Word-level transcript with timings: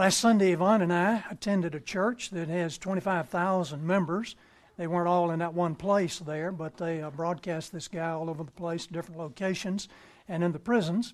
Last 0.00 0.20
Sunday, 0.20 0.52
Yvonne 0.52 0.80
and 0.80 0.94
I 0.94 1.24
attended 1.30 1.74
a 1.74 1.78
church 1.78 2.30
that 2.30 2.48
has 2.48 2.78
25,000 2.78 3.86
members. 3.86 4.34
They 4.78 4.86
weren't 4.86 5.08
all 5.08 5.30
in 5.30 5.40
that 5.40 5.52
one 5.52 5.74
place 5.74 6.20
there, 6.20 6.50
but 6.50 6.78
they 6.78 7.02
uh, 7.02 7.10
broadcast 7.10 7.70
this 7.70 7.86
guy 7.86 8.08
all 8.08 8.30
over 8.30 8.42
the 8.42 8.50
place, 8.50 8.86
different 8.86 9.20
locations, 9.20 9.90
and 10.26 10.42
in 10.42 10.52
the 10.52 10.58
prisons. 10.58 11.12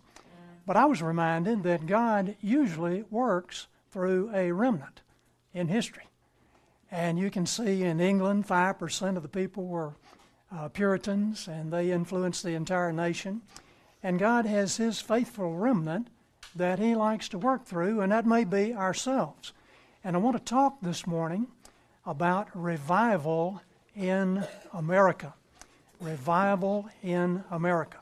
But 0.65 0.77
I 0.77 0.85
was 0.85 1.03
reminded 1.03 1.65
that 1.65 1.89
God 1.89 2.37
usually 2.41 3.03
works 3.11 3.67
through 3.91 4.31
a 4.33 4.53
remnant 4.53 5.01
in 5.53 5.67
history. 5.67 6.07
And 6.89 7.19
you 7.19 7.29
can 7.29 7.45
see 7.45 7.83
in 7.83 7.99
England, 7.99 8.47
5% 8.47 9.17
of 9.17 9.25
the 9.25 9.29
people 9.29 9.67
were 9.67 9.97
uh, 10.57 10.69
Puritans, 10.69 11.49
and 11.49 11.73
they 11.73 11.91
influenced 11.91 12.45
the 12.45 12.55
entire 12.55 12.93
nation. 12.93 13.43
And 14.01 14.21
God 14.21 14.47
has 14.47 14.77
His 14.77 15.01
faithful 15.01 15.57
remnant 15.57 16.07
that 16.57 16.79
He 16.79 16.95
likes 16.95 17.29
to 17.31 17.39
work 17.39 17.65
through, 17.65 18.01
and 18.01 18.13
that 18.13 18.27
may 18.27 18.45
be 18.45 18.75
ourselves. 18.75 19.53
And 20.05 20.17
I 20.17 20.19
want 20.19 20.37
to 20.37 20.43
talk 20.43 20.79
this 20.81 21.07
morning 21.07 21.49
about 22.05 22.49
revival 22.55 23.61
in 23.95 24.45
America. 24.73 25.35
Revival 26.01 26.89
in 27.03 27.43
America. 27.51 27.99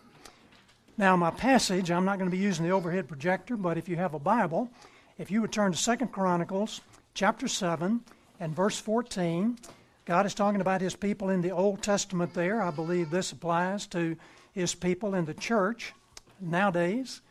Now, 0.96 1.16
my 1.16 1.30
passage, 1.30 1.90
I'm 1.90 2.04
not 2.04 2.18
going 2.18 2.30
to 2.30 2.36
be 2.36 2.42
using 2.42 2.64
the 2.64 2.72
overhead 2.72 3.08
projector, 3.08 3.56
but 3.56 3.78
if 3.78 3.88
you 3.88 3.96
have 3.96 4.14
a 4.14 4.18
Bible, 4.18 4.70
if 5.18 5.30
you 5.30 5.40
would 5.40 5.52
turn 5.52 5.72
to 5.72 5.78
Second 5.78 6.12
Chronicles 6.12 6.80
chapter 7.14 7.48
7 7.48 8.00
and 8.38 8.54
verse 8.54 8.78
14, 8.78 9.58
God 10.04 10.26
is 10.26 10.34
talking 10.34 10.60
about 10.60 10.80
his 10.80 10.94
people 10.94 11.30
in 11.30 11.40
the 11.40 11.50
Old 11.50 11.82
Testament 11.82 12.34
there. 12.34 12.60
I 12.60 12.70
believe 12.70 13.10
this 13.10 13.32
applies 13.32 13.86
to 13.88 14.16
his 14.52 14.74
people 14.74 15.14
in 15.14 15.24
the 15.24 15.34
church 15.34 15.94
nowadays. 16.40 17.22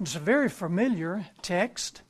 It's 0.00 0.14
a 0.14 0.20
very 0.20 0.48
familiar 0.48 1.26
text. 1.42 2.00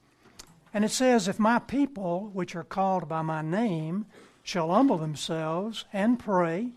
And 0.72 0.84
it 0.84 0.92
says, 0.92 1.26
If 1.26 1.40
my 1.40 1.58
people, 1.58 2.30
which 2.32 2.54
are 2.54 2.62
called 2.62 3.08
by 3.08 3.22
my 3.22 3.42
name, 3.42 4.06
shall 4.44 4.70
humble 4.70 4.96
themselves 4.96 5.86
and 5.92 6.16
pray 6.16 6.70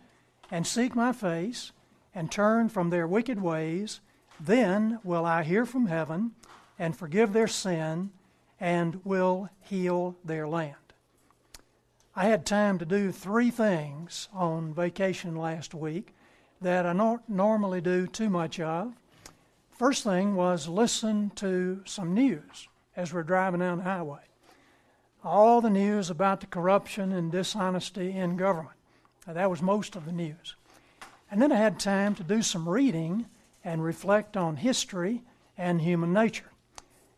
and 0.49 0.65
seek 0.65 0.95
my 0.95 1.13
face 1.13 1.71
and 2.15 2.31
turn 2.31 2.67
from 2.67 2.89
their 2.89 3.05
wicked 3.05 3.39
ways, 3.39 3.99
then 4.39 4.99
will 5.03 5.23
I 5.23 5.43
hear 5.43 5.67
from 5.67 5.85
heaven 5.85 6.31
and 6.79 6.97
forgive 6.97 7.31
their 7.31 7.47
sin 7.47 8.09
and 8.59 8.99
will 9.03 9.49
heal 9.61 10.15
their 10.25 10.47
land. 10.47 10.75
I 12.15 12.25
had 12.25 12.43
time 12.43 12.79
to 12.79 12.85
do 12.85 13.11
three 13.11 13.51
things 13.51 14.29
on 14.33 14.73
vacation 14.73 15.35
last 15.35 15.75
week 15.75 16.15
that 16.59 16.87
I 16.87 16.93
don't 16.93 17.27
normally 17.29 17.81
do 17.81 18.07
too 18.07 18.31
much 18.31 18.59
of. 18.59 18.93
First 19.73 20.03
thing 20.03 20.35
was 20.35 20.67
listen 20.67 21.31
to 21.35 21.81
some 21.85 22.13
news 22.13 22.67
as 22.95 23.11
we're 23.11 23.23
driving 23.23 23.61
down 23.61 23.79
the 23.79 23.83
highway. 23.83 24.21
All 25.23 25.61
the 25.61 25.69
news 25.71 26.11
about 26.11 26.41
the 26.41 26.45
corruption 26.45 27.11
and 27.11 27.31
dishonesty 27.31 28.11
in 28.11 28.37
government. 28.37 28.77
Now, 29.25 29.33
that 29.33 29.49
was 29.49 29.63
most 29.63 29.95
of 29.95 30.05
the 30.05 30.11
news. 30.11 30.55
And 31.31 31.41
then 31.41 31.51
I 31.51 31.55
had 31.55 31.79
time 31.79 32.13
to 32.15 32.23
do 32.23 32.43
some 32.43 32.69
reading 32.69 33.25
and 33.63 33.83
reflect 33.83 34.37
on 34.37 34.57
history 34.57 35.23
and 35.57 35.81
human 35.81 36.13
nature, 36.13 36.51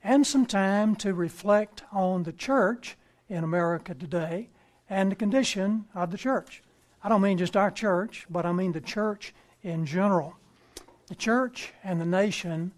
and 0.02 0.26
some 0.26 0.46
time 0.46 0.96
to 0.98 1.14
reflect 1.14 1.84
on 1.92 2.24
the 2.24 2.32
church 2.32 2.96
in 3.28 3.44
America 3.44 3.94
today 3.94 4.50
and 4.90 5.12
the 5.12 5.16
condition 5.16 5.86
of 5.94 6.10
the 6.10 6.18
church. 6.18 6.64
I 7.04 7.10
don't 7.10 7.22
mean 7.22 7.38
just 7.38 7.58
our 7.58 7.72
church, 7.72 8.26
but 8.30 8.46
I 8.46 8.54
mean 8.54 8.72
the 8.72 8.82
church 8.82 9.34
in 9.62 9.86
general. 9.86 10.36
The 11.08 11.16
church 11.16 11.72
and 11.84 12.02
the 12.02 12.06
nation, 12.06 12.72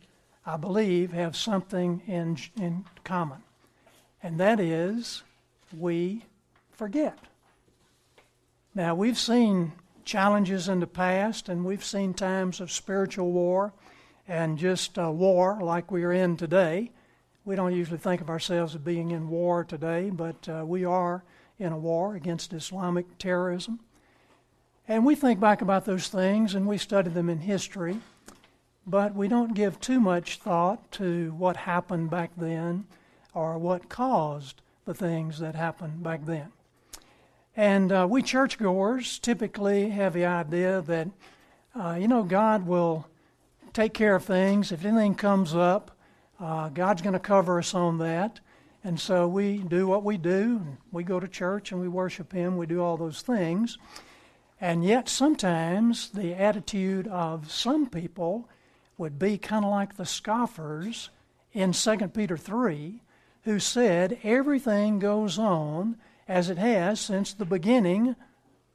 I 0.46 0.58
believe, 0.58 1.14
have 1.14 1.36
something 1.36 2.02
in, 2.08 2.38
in 2.62 2.86
common, 3.04 3.40
and 4.22 4.40
that 4.40 4.60
is 4.60 5.24
we 5.78 6.24
forget. 6.74 7.18
Now, 8.76 8.96
we've 8.96 9.18
seen 9.18 9.72
challenges 10.06 10.70
in 10.70 10.80
the 10.80 10.88
past, 10.88 11.50
and 11.50 11.66
we've 11.66 11.84
seen 11.84 12.14
times 12.14 12.60
of 12.60 12.72
spiritual 12.72 13.32
war 13.32 13.74
and 14.28 14.58
just 14.58 15.00
uh, 15.00 15.10
war 15.12 15.60
like 15.62 15.92
we 15.92 16.04
are 16.04 16.14
in 16.14 16.38
today. 16.38 16.92
We 17.46 17.56
don't 17.56 17.74
usually 17.74 17.98
think 17.98 18.22
of 18.22 18.30
ourselves 18.30 18.76
as 18.76 18.82
being 18.82 19.12
in 19.12 19.30
war 19.30 19.64
today, 19.64 20.10
but 20.10 20.50
uh, 20.50 20.66
we 20.66 20.84
are 20.84 21.24
in 21.60 21.72
a 21.72 21.78
war 21.78 22.16
against 22.16 22.54
Islamic 22.54 23.18
terrorism. 23.18 23.80
And 24.88 25.06
we 25.06 25.16
think 25.16 25.40
back 25.40 25.62
about 25.62 25.86
those 25.86 26.08
things 26.08 26.56
and 26.56 26.68
we 26.68 26.78
study 26.78 27.10
them 27.10 27.30
in 27.30 27.40
history, 27.40 28.00
but 28.88 29.14
we 29.14 29.28
don't 29.28 29.54
give 29.54 29.80
too 29.82 30.00
much 30.00 30.40
thought 30.40 30.90
to 30.94 31.34
what 31.38 31.58
happened 31.58 32.10
back 32.10 32.32
then 32.38 32.86
or 33.34 33.58
what 33.58 33.90
caused 33.90 34.62
the 34.86 34.94
things 34.94 35.40
that 35.40 35.54
happened 35.54 36.02
back 36.02 36.26
then. 36.26 36.54
And 37.56 37.92
uh, 37.92 38.08
we 38.10 38.22
churchgoers 38.22 39.20
typically 39.20 39.90
have 39.90 40.14
the 40.14 40.26
idea 40.26 40.82
that, 40.82 41.10
uh, 41.78 41.98
you 42.00 42.08
know, 42.08 42.24
God 42.24 42.66
will 42.66 43.08
take 43.74 43.94
care 43.94 44.16
of 44.16 44.24
things. 44.24 44.72
If 44.72 44.86
anything 44.86 45.16
comes 45.16 45.54
up, 45.54 45.92
uh, 46.40 46.70
God's 46.70 47.02
going 47.02 47.14
to 47.14 47.20
cover 47.20 47.60
us 47.60 47.74
on 47.74 47.98
that. 47.98 48.40
And 48.84 48.98
so 48.98 49.28
we 49.28 49.58
do 49.58 49.86
what 49.86 50.04
we 50.04 50.18
do. 50.18 50.62
We 50.92 51.04
go 51.04 51.20
to 51.20 51.28
church 51.28 51.72
and 51.72 51.82
we 51.82 51.90
worship 51.90 52.32
Him. 52.32 52.56
We 52.56 52.68
do 52.68 52.82
all 52.82 52.96
those 52.96 53.22
things. 53.22 53.78
And 54.62 54.86
yet, 54.86 55.10
sometimes 55.10 56.10
the 56.10 56.34
attitude 56.34 57.08
of 57.08 57.52
some 57.52 57.88
people 57.88 58.48
would 58.98 59.20
be 59.20 59.38
kind 59.38 59.64
of 59.64 59.72
like 59.72 59.96
the 59.96 60.06
scoffers 60.06 61.10
in 61.54 61.72
2 61.72 61.98
Peter 62.10 62.38
3, 62.38 63.02
who 63.44 63.60
said, 63.60 64.20
Everything 64.24 65.00
goes 65.00 65.38
on 65.40 65.98
as 66.28 66.50
it 66.50 66.58
has 66.58 67.00
since 67.00 67.34
the 67.34 67.46
beginning 67.46 68.16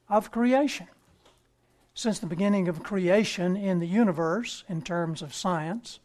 of 0.09 0.31
creation. 0.31 0.87
Since 1.95 2.21
the 2.21 2.27
beginning 2.27 2.69
of 2.69 2.83
creation 2.83 3.57
in 3.57 3.79
the 3.79 3.87
universe, 3.87 4.65
in 4.69 4.83
terms 4.83 5.21
of 5.21 5.35
science, 5.35 6.01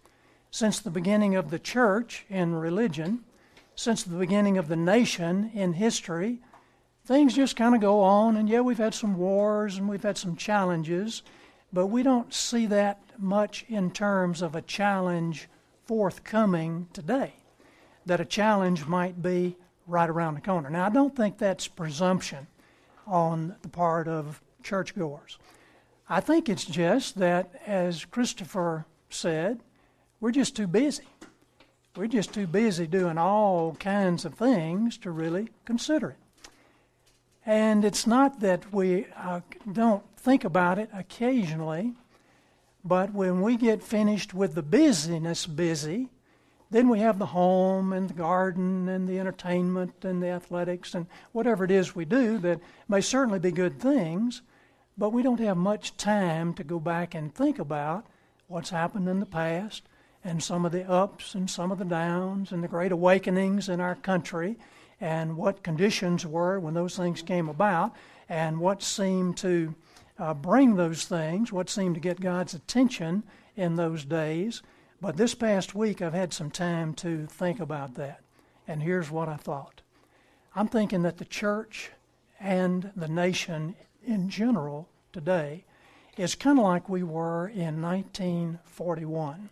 since 0.52 0.80
the 0.80 0.92
beginning 0.92 1.36
of 1.36 1.50
the 1.50 1.60
church 1.60 2.26
in 2.30 2.56
religion, 2.56 3.24
since 3.76 4.04
the 4.04 4.18
beginning 4.18 4.58
of 4.58 4.68
the 4.68 4.76
nation 4.76 5.52
in 5.54 5.74
history. 5.74 6.40
Things 7.06 7.36
just 7.36 7.56
kind 7.56 7.76
of 7.76 7.80
go 7.80 8.02
on, 8.02 8.36
and 8.36 8.50
yeah, 8.50 8.62
we've 8.62 8.78
had 8.78 8.94
some 8.94 9.18
wars 9.18 9.78
and 9.78 9.88
we've 9.88 10.04
had 10.04 10.18
some 10.18 10.36
challenges, 10.36 11.22
but 11.72 11.88
we 11.88 12.04
don't 12.04 12.34
see 12.34 12.66
that 12.68 13.00
much 13.18 13.66
in 13.68 13.92
terms 13.92 14.42
of 14.42 14.56
a 14.56 14.62
challenge 14.62 15.50
forthcoming 15.86 16.88
today. 16.94 17.34
That 18.06 18.20
a 18.20 18.26
challenge 18.26 18.86
might 18.86 19.22
be 19.22 19.58
right 19.86 20.10
around 20.10 20.36
the 20.36 20.42
corner. 20.42 20.70
Now, 20.70 20.86
I 20.86 20.90
don't 20.90 21.16
think 21.16 21.38
that's 21.38 21.68
presumption 21.68 22.48
on 23.06 23.56
the 23.62 23.70
part 23.70 24.08
of 24.08 24.42
churchgoers. 24.64 25.38
I 26.10 26.20
think 26.20 26.50
it's 26.50 26.66
just 26.66 27.16
that, 27.16 27.62
as 27.66 28.06
Christopher 28.06 28.86
said, 29.10 29.62
we're 30.20 30.32
just 30.32 30.56
too 30.56 30.68
busy. 30.68 31.04
We're 31.96 32.08
just 32.08 32.34
too 32.34 32.48
busy 32.48 32.88
doing 32.88 33.18
all 33.18 33.76
kinds 33.80 34.24
of 34.24 34.36
things 34.36 34.98
to 35.00 35.12
really 35.12 35.50
consider 35.66 36.12
it. 36.12 36.18
And 37.48 37.86
it's 37.86 38.06
not 38.06 38.42
that 38.42 38.74
we 38.74 39.08
uh, 39.16 39.40
don't 39.72 40.04
think 40.18 40.44
about 40.44 40.78
it 40.80 40.90
occasionally, 40.94 41.94
but 42.84 43.14
when 43.14 43.42
we 43.42 43.56
get 43.56 43.82
finished 43.82 44.34
with 44.34 44.54
the 44.54 44.62
busyness 44.62 45.48
busy, 45.48 46.10
then 46.72 46.90
we 46.90 47.00
have 47.00 47.20
the 47.20 47.28
home 47.28 47.94
and 47.94 48.10
the 48.10 48.14
garden 48.14 48.90
and 48.90 49.08
the 49.08 49.18
entertainment 49.18 50.04
and 50.04 50.22
the 50.22 50.28
athletics 50.28 50.94
and 50.94 51.08
whatever 51.32 51.64
it 51.64 51.72
is 51.72 51.96
we 51.96 52.04
do 52.04 52.38
that 52.40 52.60
may 52.90 53.00
certainly 53.00 53.40
be 53.40 53.52
good 53.52 53.80
things, 53.80 54.42
but 54.98 55.14
we 55.14 55.24
don't 55.24 55.40
have 55.40 55.56
much 55.56 55.96
time 55.96 56.54
to 56.54 56.66
go 56.66 56.82
back 56.82 57.16
and 57.16 57.34
think 57.34 57.60
about 57.60 58.06
what's 58.48 58.72
happened 58.72 59.08
in 59.08 59.22
the 59.22 59.26
past 59.26 59.84
and 60.22 60.44
some 60.44 60.66
of 60.66 60.74
the 60.74 60.84
ups 60.90 61.34
and 61.34 61.50
some 61.50 61.72
of 61.72 61.78
the 61.78 61.86
downs 61.86 62.52
and 62.52 62.62
the 62.62 62.68
great 62.68 62.92
awakenings 62.92 63.70
in 63.70 63.80
our 63.80 63.96
country 63.96 64.58
and 65.00 65.38
what 65.38 65.64
conditions 65.64 66.26
were 66.26 66.60
when 66.60 66.74
those 66.74 66.96
things 66.96 67.22
came 67.22 67.50
about 67.50 67.94
and 68.30 68.60
what 68.60 68.82
seemed 68.82 69.38
to 69.38 69.76
uh, 70.20 70.34
bring 70.34 70.76
those 70.76 71.06
things, 71.06 71.52
what 71.52 71.70
seemed 71.70 71.96
to 71.96 72.02
get 72.02 72.20
God's 72.20 72.54
attention 72.54 73.24
in 73.56 73.76
those 73.76 74.06
days. 74.06 74.62
But 75.00 75.18
this 75.18 75.36
past 75.36 75.76
week, 75.76 76.02
I've 76.02 76.14
had 76.14 76.34
some 76.34 76.50
time 76.50 76.94
to 76.96 77.28
think 77.28 77.60
about 77.60 77.96
that. 77.96 78.22
And 78.68 78.82
here's 78.82 79.12
what 79.12 79.30
I 79.30 79.36
thought 79.38 79.82
I'm 80.56 80.68
thinking 80.68 81.04
that 81.04 81.18
the 81.18 81.26
church 81.26 81.92
and 82.40 82.92
the 82.96 83.08
nation 83.08 83.76
in 84.06 84.30
general 84.30 84.90
today 85.14 85.64
is 86.18 86.34
kind 86.34 86.58
of 86.58 86.66
like 86.66 86.90
we 86.90 87.04
were 87.04 87.48
in 87.48 87.82
1941 87.82 89.50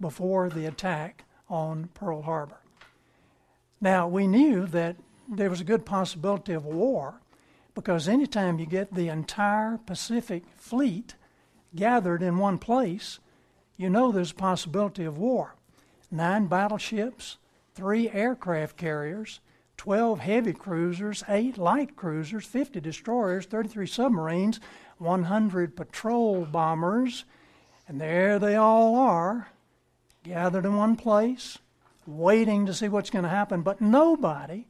before 0.00 0.48
the 0.48 0.66
attack 0.66 1.24
on 1.48 1.88
Pearl 1.94 2.22
Harbor. 2.22 2.58
Now, 3.84 4.08
we 4.08 4.26
knew 4.26 4.66
that 4.68 4.96
there 5.28 5.50
was 5.50 5.60
a 5.60 5.70
good 5.72 5.84
possibility 5.84 6.54
of 6.54 6.64
war 6.64 7.20
because 7.74 8.08
anytime 8.08 8.58
you 8.58 8.64
get 8.64 8.94
the 8.94 9.10
entire 9.10 9.76
Pacific 9.76 10.44
fleet 10.56 11.16
gathered 11.76 12.22
in 12.22 12.38
one 12.38 12.56
place, 12.56 13.18
you 13.76 13.90
know 13.90 14.10
there's 14.10 14.30
a 14.30 14.36
possibility 14.36 15.04
of 15.04 15.18
war. 15.18 15.56
Nine 16.10 16.46
battleships, 16.46 17.36
three 17.74 18.08
aircraft 18.08 18.78
carriers, 18.78 19.40
12 19.76 20.18
heavy 20.18 20.54
cruisers, 20.54 21.22
8 21.28 21.58
light 21.58 21.94
cruisers, 21.94 22.46
50 22.46 22.80
destroyers, 22.80 23.44
33 23.44 23.86
submarines, 23.86 24.60
100 24.96 25.76
patrol 25.76 26.46
bombers, 26.46 27.26
and 27.86 28.00
there 28.00 28.38
they 28.38 28.56
all 28.56 28.96
are, 28.96 29.48
gathered 30.22 30.64
in 30.64 30.74
one 30.74 30.96
place, 30.96 31.58
waiting 32.06 32.66
to 32.66 32.74
see 32.74 32.88
what's 32.88 33.10
going 33.10 33.24
to 33.24 33.28
happen. 33.28 33.62
But 33.62 33.80
nobody 33.80 34.66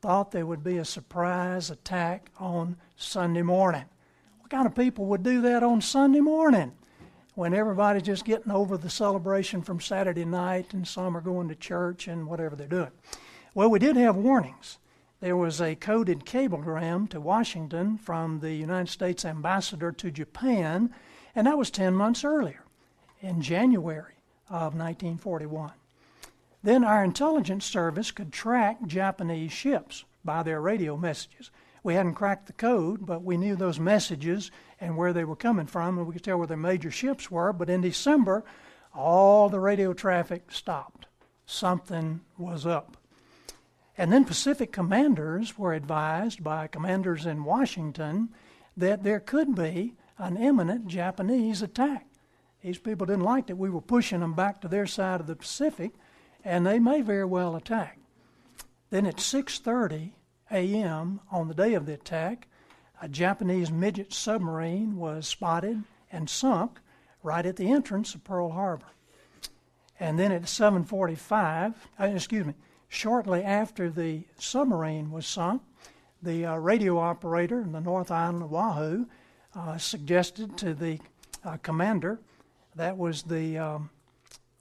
thought 0.00 0.30
there 0.30 0.46
would 0.46 0.62
be 0.62 0.78
a 0.78 0.84
surprise 0.84 1.70
attack 1.70 2.30
on 2.38 2.76
Sunday 2.96 3.42
morning. 3.42 3.84
What 4.40 4.50
kind 4.50 4.66
of 4.66 4.74
people 4.74 5.06
would 5.06 5.22
do 5.22 5.40
that 5.42 5.62
on 5.62 5.80
Sunday 5.80 6.20
morning? 6.20 6.72
When 7.34 7.54
everybody's 7.54 8.02
just 8.02 8.24
getting 8.24 8.50
over 8.50 8.76
the 8.76 8.90
celebration 8.90 9.62
from 9.62 9.80
Saturday 9.80 10.24
night 10.24 10.72
and 10.72 10.86
some 10.86 11.16
are 11.16 11.20
going 11.20 11.48
to 11.48 11.54
church 11.54 12.08
and 12.08 12.26
whatever 12.26 12.56
they're 12.56 12.66
doing. 12.66 12.90
Well, 13.54 13.70
we 13.70 13.78
did 13.78 13.96
have 13.96 14.16
warnings. 14.16 14.78
There 15.20 15.36
was 15.36 15.60
a 15.60 15.74
coded 15.74 16.24
cablegram 16.24 17.08
to 17.08 17.20
Washington 17.20 17.98
from 17.98 18.40
the 18.40 18.52
United 18.52 18.90
States 18.90 19.24
ambassador 19.24 19.90
to 19.92 20.10
Japan, 20.10 20.94
and 21.34 21.46
that 21.46 21.58
was 21.58 21.70
10 21.70 21.94
months 21.94 22.24
earlier, 22.24 22.64
in 23.20 23.42
January 23.42 24.14
of 24.48 24.74
1941. 24.76 25.72
Then 26.62 26.84
our 26.84 27.04
intelligence 27.04 27.64
service 27.64 28.10
could 28.10 28.32
track 28.32 28.78
Japanese 28.86 29.52
ships 29.52 30.04
by 30.24 30.42
their 30.42 30.60
radio 30.60 30.96
messages. 30.96 31.50
We 31.82 31.94
hadn't 31.94 32.14
cracked 32.14 32.46
the 32.46 32.52
code, 32.52 33.06
but 33.06 33.22
we 33.22 33.36
knew 33.36 33.56
those 33.56 33.78
messages 33.78 34.50
and 34.80 34.96
where 34.96 35.12
they 35.12 35.24
were 35.24 35.36
coming 35.36 35.66
from, 35.66 35.98
and 35.98 36.06
we 36.06 36.12
could 36.12 36.24
tell 36.24 36.38
where 36.38 36.46
their 36.46 36.56
major 36.56 36.90
ships 36.90 37.30
were. 37.30 37.52
But 37.52 37.70
in 37.70 37.80
December, 37.80 38.44
all 38.94 39.48
the 39.48 39.60
radio 39.60 39.92
traffic 39.92 40.50
stopped. 40.50 41.06
Something 41.46 42.20
was 42.36 42.66
up. 42.66 42.96
And 43.96 44.12
then 44.12 44.24
Pacific 44.24 44.70
commanders 44.70 45.58
were 45.58 45.72
advised 45.72 46.44
by 46.44 46.66
commanders 46.66 47.26
in 47.26 47.44
Washington 47.44 48.28
that 48.76 49.02
there 49.02 49.20
could 49.20 49.54
be 49.54 49.94
an 50.18 50.36
imminent 50.36 50.86
Japanese 50.86 51.62
attack. 51.62 52.06
These 52.62 52.78
people 52.78 53.06
didn't 53.06 53.24
like 53.24 53.46
that 53.46 53.56
we 53.56 53.70
were 53.70 53.80
pushing 53.80 54.20
them 54.20 54.34
back 54.34 54.60
to 54.60 54.68
their 54.68 54.86
side 54.86 55.20
of 55.20 55.26
the 55.26 55.36
Pacific, 55.36 55.92
and 56.44 56.66
they 56.66 56.78
may 56.78 57.00
very 57.00 57.24
well 57.24 57.56
attack. 57.56 57.98
Then 58.90 59.06
at 59.06 59.16
6:30 59.16 60.12
a.m. 60.50 61.20
on 61.30 61.48
the 61.48 61.54
day 61.54 61.74
of 61.74 61.86
the 61.86 61.94
attack, 61.94 62.48
a 63.00 63.08
Japanese 63.08 63.70
midget 63.70 64.12
submarine 64.12 64.96
was 64.96 65.26
spotted 65.26 65.84
and 66.10 66.28
sunk 66.28 66.80
right 67.22 67.44
at 67.44 67.56
the 67.56 67.70
entrance 67.70 68.14
of 68.14 68.24
Pearl 68.24 68.50
Harbor. 68.50 68.86
And 70.00 70.18
then 70.18 70.32
at 70.32 70.42
7:45, 70.42 71.74
uh, 72.00 72.04
excuse 72.04 72.46
me, 72.46 72.54
shortly 72.88 73.42
after 73.42 73.90
the 73.90 74.24
submarine 74.38 75.10
was 75.10 75.26
sunk, 75.26 75.62
the 76.22 76.46
uh, 76.46 76.56
radio 76.56 76.98
operator 76.98 77.60
in 77.60 77.72
the 77.72 77.80
North 77.80 78.10
Island 78.10 78.42
of 78.42 78.52
Oahu 78.52 79.06
uh, 79.54 79.78
suggested 79.78 80.56
to 80.58 80.74
the 80.74 80.98
uh, 81.44 81.56
commander, 81.62 82.20
that 82.74 82.96
was 82.96 83.22
the, 83.22 83.58
um, 83.58 83.90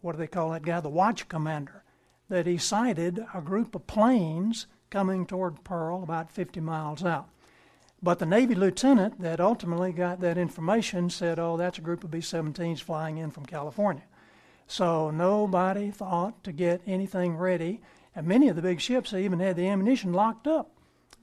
what 0.08 0.14
do 0.14 0.20
they 0.20 0.28
call 0.28 0.52
that 0.52 0.64
guy, 0.64 0.80
the 0.80 0.88
watch 0.88 1.28
commander, 1.28 1.84
that 2.30 2.48
he 2.48 2.58
sighted 2.58 3.20
a 3.34 3.42
group 3.42 3.76
of 3.76 3.86
planes 3.88 4.66
coming 4.90 5.26
toward 5.26 5.66
Pearl 5.66 6.02
about 6.02 6.32
50 6.32 6.62
miles 6.62 7.04
out. 7.04 7.28
But 8.02 8.20
the 8.20 8.26
Navy 8.26 8.56
lieutenant 8.56 9.20
that 9.20 9.42
ultimately 9.42 9.92
got 9.92 10.22
that 10.22 10.38
information 10.38 11.10
said, 11.10 11.40
oh, 11.40 11.58
that's 11.58 11.78
a 11.78 11.82
group 11.82 12.06
of 12.06 12.12
B 12.12 12.20
17s 12.20 12.80
flying 12.80 13.18
in 13.18 13.32
from 13.32 13.46
California. 13.46 14.06
So 14.66 15.12
nobody 15.12 15.92
thought 15.92 16.42
to 16.46 16.54
get 16.54 16.80
anything 16.88 17.36
ready 17.36 17.82
and 18.16 18.26
many 18.26 18.48
of 18.48 18.56
the 18.56 18.62
big 18.62 18.80
ships 18.80 19.14
even 19.14 19.42
had 19.42 19.58
the 19.58 19.68
ammunition 19.68 20.14
locked 20.14 20.48
up 20.48 20.72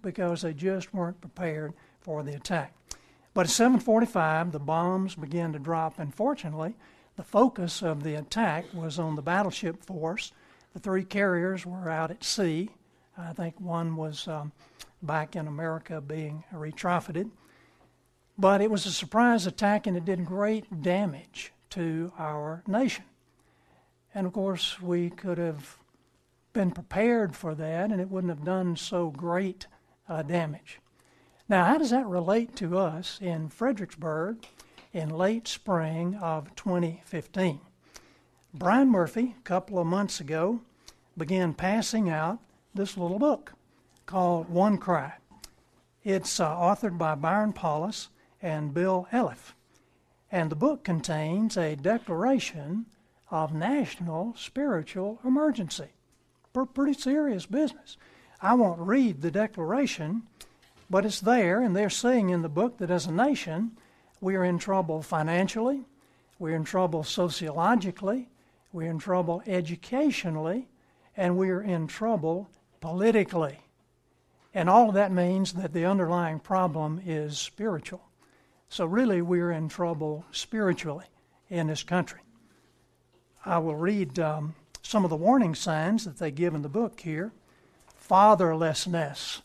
because 0.02 0.42
they 0.42 0.52
just 0.52 0.92
weren't 0.92 1.22
prepared 1.22 1.72
for 2.00 2.22
the 2.22 2.34
attack. 2.34 2.74
But 3.32 3.46
at 3.46 3.50
7:45, 3.50 4.52
the 4.52 4.60
bombs 4.60 5.14
began 5.14 5.54
to 5.54 5.58
drop, 5.58 5.98
and 5.98 6.14
fortunately, 6.14 6.76
the 7.16 7.22
focus 7.22 7.82
of 7.82 8.02
the 8.02 8.14
attack 8.14 8.66
was 8.72 8.98
on 8.98 9.16
the 9.16 9.22
battleship 9.22 9.84
force. 9.84 10.32
The 10.72 10.80
three 10.80 11.04
carriers 11.04 11.64
were 11.64 11.90
out 11.90 12.10
at 12.10 12.24
sea. 12.24 12.70
I 13.16 13.32
think 13.32 13.60
one 13.60 13.96
was 13.96 14.26
um, 14.26 14.52
back 15.02 15.36
in 15.36 15.46
America 15.46 16.00
being 16.00 16.44
retrofitted. 16.52 17.30
But 18.36 18.60
it 18.60 18.70
was 18.70 18.84
a 18.84 18.92
surprise 18.92 19.46
attack, 19.46 19.86
and 19.86 19.96
it 19.96 20.04
did 20.04 20.24
great 20.24 20.82
damage 20.82 21.52
to 21.70 22.12
our 22.18 22.64
nation. 22.66 23.04
And 24.14 24.26
of 24.26 24.32
course, 24.32 24.80
we 24.80 25.10
could 25.10 25.38
have 25.38 25.78
been 26.54 26.70
prepared 26.70 27.34
for 27.36 27.54
that 27.56 27.90
and 27.90 28.00
it 28.00 28.08
wouldn't 28.08 28.30
have 28.30 28.44
done 28.44 28.76
so 28.76 29.10
great 29.10 29.66
uh, 30.08 30.22
damage. 30.22 30.78
Now, 31.48 31.64
how 31.64 31.76
does 31.76 31.90
that 31.90 32.06
relate 32.06 32.56
to 32.56 32.78
us 32.78 33.18
in 33.20 33.48
Fredericksburg 33.48 34.46
in 34.94 35.10
late 35.10 35.46
spring 35.46 36.14
of 36.14 36.56
2015? 36.56 37.60
Brian 38.54 38.88
Murphy, 38.88 39.34
a 39.38 39.42
couple 39.42 39.78
of 39.78 39.86
months 39.86 40.20
ago, 40.20 40.60
began 41.18 41.52
passing 41.52 42.08
out 42.08 42.38
this 42.74 42.96
little 42.96 43.18
book 43.18 43.52
called 44.06 44.48
One 44.48 44.78
Cry. 44.78 45.12
It's 46.02 46.40
uh, 46.40 46.48
authored 46.48 46.96
by 46.96 47.14
Byron 47.14 47.52
Paulus 47.52 48.08
and 48.40 48.72
Bill 48.72 49.06
Elliff. 49.12 49.54
And 50.32 50.48
the 50.48 50.56
book 50.56 50.82
contains 50.84 51.58
a 51.58 51.76
declaration 51.76 52.86
of 53.30 53.52
national 53.52 54.34
spiritual 54.36 55.20
emergency 55.22 55.90
pretty 56.64 56.92
serious 56.92 57.46
business. 57.46 57.96
I 58.40 58.54
won't 58.54 58.78
read 58.78 59.22
the 59.22 59.30
declaration, 59.30 60.22
but 60.88 61.04
it's 61.04 61.20
there, 61.20 61.60
and 61.60 61.74
they're 61.74 61.90
saying 61.90 62.28
in 62.28 62.42
the 62.42 62.48
book 62.48 62.78
that 62.78 62.90
as 62.90 63.06
a 63.06 63.12
nation, 63.12 63.72
we 64.24 64.36
are 64.36 64.44
in 64.44 64.58
trouble 64.58 65.02
financially, 65.02 65.84
we're 66.38 66.56
in 66.56 66.64
trouble 66.64 67.04
sociologically, 67.04 68.26
we're 68.72 68.90
in 68.90 68.98
trouble 68.98 69.42
educationally, 69.46 70.66
and 71.14 71.36
we're 71.36 71.60
in 71.60 71.86
trouble 71.86 72.48
politically. 72.80 73.58
And 74.54 74.70
all 74.70 74.88
of 74.88 74.94
that 74.94 75.12
means 75.12 75.52
that 75.52 75.74
the 75.74 75.84
underlying 75.84 76.40
problem 76.40 77.02
is 77.04 77.38
spiritual. 77.38 78.00
So, 78.70 78.86
really, 78.86 79.20
we're 79.20 79.50
in 79.50 79.68
trouble 79.68 80.24
spiritually 80.32 81.04
in 81.50 81.66
this 81.66 81.82
country. 81.82 82.20
I 83.44 83.58
will 83.58 83.76
read 83.76 84.18
um, 84.18 84.54
some 84.80 85.04
of 85.04 85.10
the 85.10 85.16
warning 85.16 85.54
signs 85.54 86.06
that 86.06 86.16
they 86.16 86.30
give 86.30 86.54
in 86.54 86.62
the 86.62 86.68
book 86.70 86.98
here. 86.98 87.30
Fatherlessness. 88.08 89.42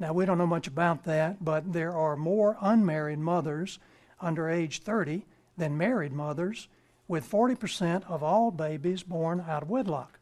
Now, 0.00 0.14
we 0.14 0.24
don't 0.24 0.38
know 0.38 0.46
much 0.46 0.66
about 0.66 1.04
that, 1.04 1.44
but 1.44 1.70
there 1.74 1.92
are 1.92 2.16
more 2.16 2.56
unmarried 2.62 3.18
mothers 3.18 3.78
under 4.26 4.50
age 4.50 4.80
30 4.82 5.24
than 5.56 5.78
married 5.78 6.12
mothers, 6.12 6.68
with 7.08 7.30
40% 7.30 8.04
of 8.10 8.22
all 8.22 8.50
babies 8.50 9.02
born 9.02 9.44
out 9.46 9.62
of 9.62 9.70
wedlock. 9.70 10.18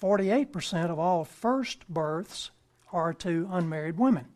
48% 0.00 0.90
of 0.90 0.98
all 0.98 1.24
first 1.24 1.88
births 1.88 2.50
are 2.92 3.12
to 3.12 3.48
unmarried 3.50 3.98
women. 3.98 4.26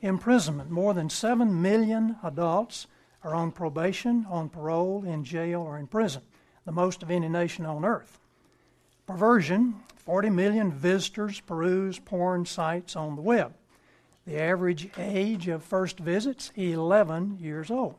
Imprisonment. 0.00 0.70
More 0.70 0.92
than 0.92 1.08
7 1.08 1.62
million 1.62 2.16
adults 2.22 2.86
are 3.22 3.34
on 3.34 3.52
probation, 3.52 4.26
on 4.28 4.48
parole, 4.48 5.04
in 5.04 5.24
jail, 5.24 5.62
or 5.62 5.78
in 5.78 5.86
prison, 5.86 6.22
the 6.64 6.72
most 6.72 7.02
of 7.02 7.10
any 7.10 7.28
nation 7.28 7.64
on 7.64 7.84
earth. 7.84 8.18
Perversion 9.06 9.76
40 10.04 10.28
million 10.30 10.70
visitors 10.70 11.40
peruse 11.40 11.98
porn 11.98 12.44
sites 12.44 12.94
on 12.94 13.16
the 13.16 13.22
web. 13.22 13.54
The 14.26 14.40
average 14.40 14.88
age 14.96 15.48
of 15.48 15.62
first 15.62 15.98
visits 15.98 16.50
11 16.56 17.38
years 17.40 17.70
old. 17.70 17.96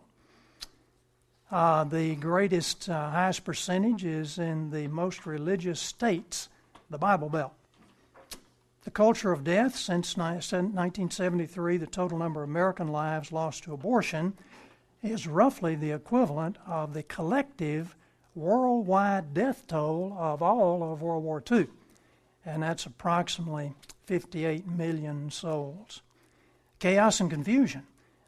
Uh, 1.52 1.84
the 1.84 2.16
greatest, 2.16 2.90
uh, 2.90 3.12
highest 3.12 3.46
percentage 3.46 4.04
is 4.04 4.40
in 4.40 4.72
the 4.72 4.88
most 4.88 5.28
religious 5.28 5.80
states, 5.80 6.50
the 6.90 6.98
Bible 6.98 7.30
Belt. 7.30 7.54
The 8.84 8.92
culture 8.92 9.32
of 9.32 9.44
death 9.44 9.76
since 9.76 10.18
1973, 10.18 11.78
the 11.78 11.86
total 11.86 12.18
number 12.18 12.42
of 12.42 12.50
American 12.50 12.88
lives 12.88 13.32
lost 13.32 13.64
to 13.64 13.74
abortion 13.74 14.34
is 15.04 15.28
roughly 15.28 15.76
the 15.76 15.92
equivalent 15.92 16.58
of 16.66 16.94
the 16.96 17.04
collective 17.04 17.96
worldwide 18.34 19.34
death 19.34 19.66
toll 19.68 20.16
of 20.20 20.42
all 20.42 20.92
of 20.92 21.02
World 21.04 21.24
War 21.24 21.44
II, 21.52 21.68
and 22.46 22.64
that's 22.64 22.88
approximately 22.88 23.74
58 24.06 24.68
million 24.68 25.30
souls. 25.30 26.02
Chaos 26.80 27.20
and 27.20 27.30
confusion. 27.30 27.84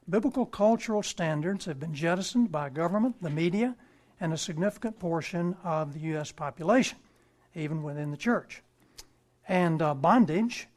Biblical 0.09 0.45
cultural 0.45 1.03
standards 1.03 1.65
have 1.65 1.79
been 1.79 1.93
jettisoned 1.93 2.51
by 2.51 2.69
government, 2.69 3.21
the 3.21 3.29
media, 3.29 3.75
and 4.19 4.33
a 4.33 4.37
significant 4.37 4.99
portion 4.99 5.55
of 5.63 5.93
the 5.93 5.99
U.S. 6.11 6.31
population, 6.31 6.97
even 7.53 7.83
within 7.83 8.11
the 8.11 8.17
church. 8.17 8.63
And 9.47 9.81
uh, 9.81 9.93
bondage. 9.93 10.67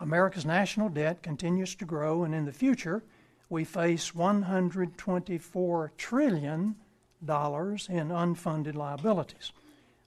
America's 0.00 0.46
national 0.46 0.88
debt 0.88 1.22
continues 1.22 1.74
to 1.74 1.84
grow, 1.84 2.24
and 2.24 2.34
in 2.34 2.46
the 2.46 2.52
future, 2.52 3.02
we 3.50 3.64
face 3.64 4.14
124 4.14 5.92
trillion 5.98 6.76
dollars 7.22 7.86
in 7.90 8.08
unfunded 8.08 8.74
liabilities. 8.74 9.52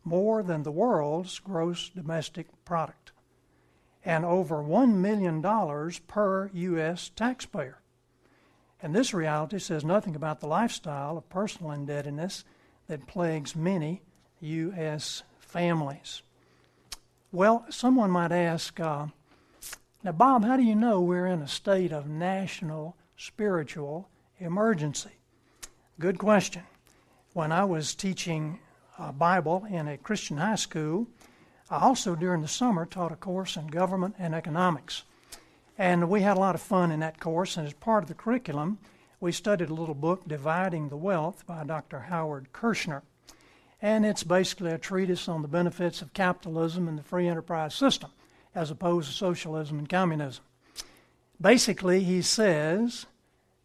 more 0.04 0.42
than 0.44 0.64
the 0.64 0.72
world's 0.72 1.40
gross 1.40 1.90
domestic 1.90 2.48
product 2.66 3.03
and 4.06 4.26
over 4.26 4.58
$1 4.58 4.96
million 4.96 5.42
per 6.08 6.50
U.S. 6.54 7.12
taxpayer. 7.16 7.80
And 8.82 8.94
this 8.94 9.14
reality 9.14 9.60
says 9.60 9.86
nothing 9.86 10.16
about 10.16 10.42
the 10.42 10.48
lifestyle 10.48 11.18
of 11.18 11.30
personal 11.30 11.72
indebtedness 11.72 12.44
that 12.88 13.08
plagues 13.08 13.56
many 13.56 14.02
U.S. 14.42 15.24
families. 15.40 16.22
Well, 17.32 17.66
someone 17.70 18.12
might 18.12 18.34
ask, 18.34 18.80
uh, 18.80 19.08
now, 20.04 20.12
Bob, 20.12 20.44
how 20.44 20.58
do 20.58 20.64
you 20.64 20.76
know 20.76 21.00
we're 21.00 21.28
in 21.28 21.42
a 21.42 21.48
state 21.48 21.94
of 21.94 22.10
national 22.10 22.98
spiritual 23.16 24.10
emergency? 24.38 25.12
Good 25.98 26.20
question. 26.20 26.64
When 27.32 27.54
I 27.54 27.64
was 27.64 27.96
teaching 27.96 28.60
uh, 29.00 29.14
Bible 29.14 29.66
in 29.70 29.88
a 29.88 29.98
Christian 29.98 30.38
high 30.38 30.56
school, 30.56 31.08
I 31.70 31.80
also 31.80 32.16
during 32.16 32.42
the 32.42 32.48
summer 32.48 32.86
taught 32.86 33.12
a 33.12 33.16
course 33.16 33.56
in 33.56 33.68
government 33.68 34.16
and 34.20 34.36
economics. 34.36 35.04
And 35.78 36.10
we 36.10 36.22
had 36.22 36.38
a 36.38 36.40
lot 36.40 36.56
of 36.56 36.62
fun 36.62 36.92
in 36.92 37.00
that 37.00 37.20
course, 37.20 37.58
and 37.58 37.66
as 37.66 37.74
part 37.74 38.04
of 38.04 38.08
the 38.08 38.14
curriculum, 38.14 38.78
we 39.20 39.32
studied 39.32 39.70
a 39.70 39.74
little 39.74 39.96
book, 39.96 40.28
Dividing 40.28 40.90
the 40.90 40.98
Wealth, 40.98 41.46
by 41.48 41.64
Dr. 41.64 42.00
Howard 42.02 42.50
Kershner. 42.54 43.02
And 43.82 44.06
it's 44.06 44.24
basically 44.24 44.72
a 44.72 44.78
treatise 44.78 45.28
on 45.28 45.42
the 45.42 45.48
benefits 45.48 46.02
of 46.02 46.14
capitalism 46.14 46.88
and 46.88 46.98
the 46.98 47.04
free 47.04 47.28
enterprise 47.28 47.74
system 47.74 48.12
as 48.56 48.70
opposed 48.70 49.10
to 49.10 49.18
socialism 49.18 49.80
and 49.80 49.90
communism. 49.90 50.44
Basically, 51.42 52.04
he 52.04 52.22
says 52.22 53.06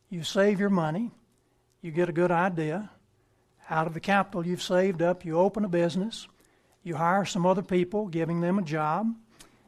you 0.08 0.22
save 0.22 0.58
your 0.58 0.70
money, 0.70 1.10
you 1.82 1.90
get 1.90 2.08
a 2.08 2.12
good 2.12 2.30
idea. 2.30 2.90
Out 3.70 3.86
of 3.86 3.94
the 3.94 4.00
capital 4.00 4.46
you've 4.46 4.62
saved 4.62 5.02
up, 5.02 5.24
you 5.24 5.38
open 5.38 5.64
a 5.64 5.68
business, 5.68 6.26
you 6.82 6.96
hire 6.96 7.24
some 7.24 7.46
other 7.46 7.62
people, 7.62 8.06
giving 8.06 8.40
them 8.40 8.58
a 8.58 8.62
job, 8.62 9.14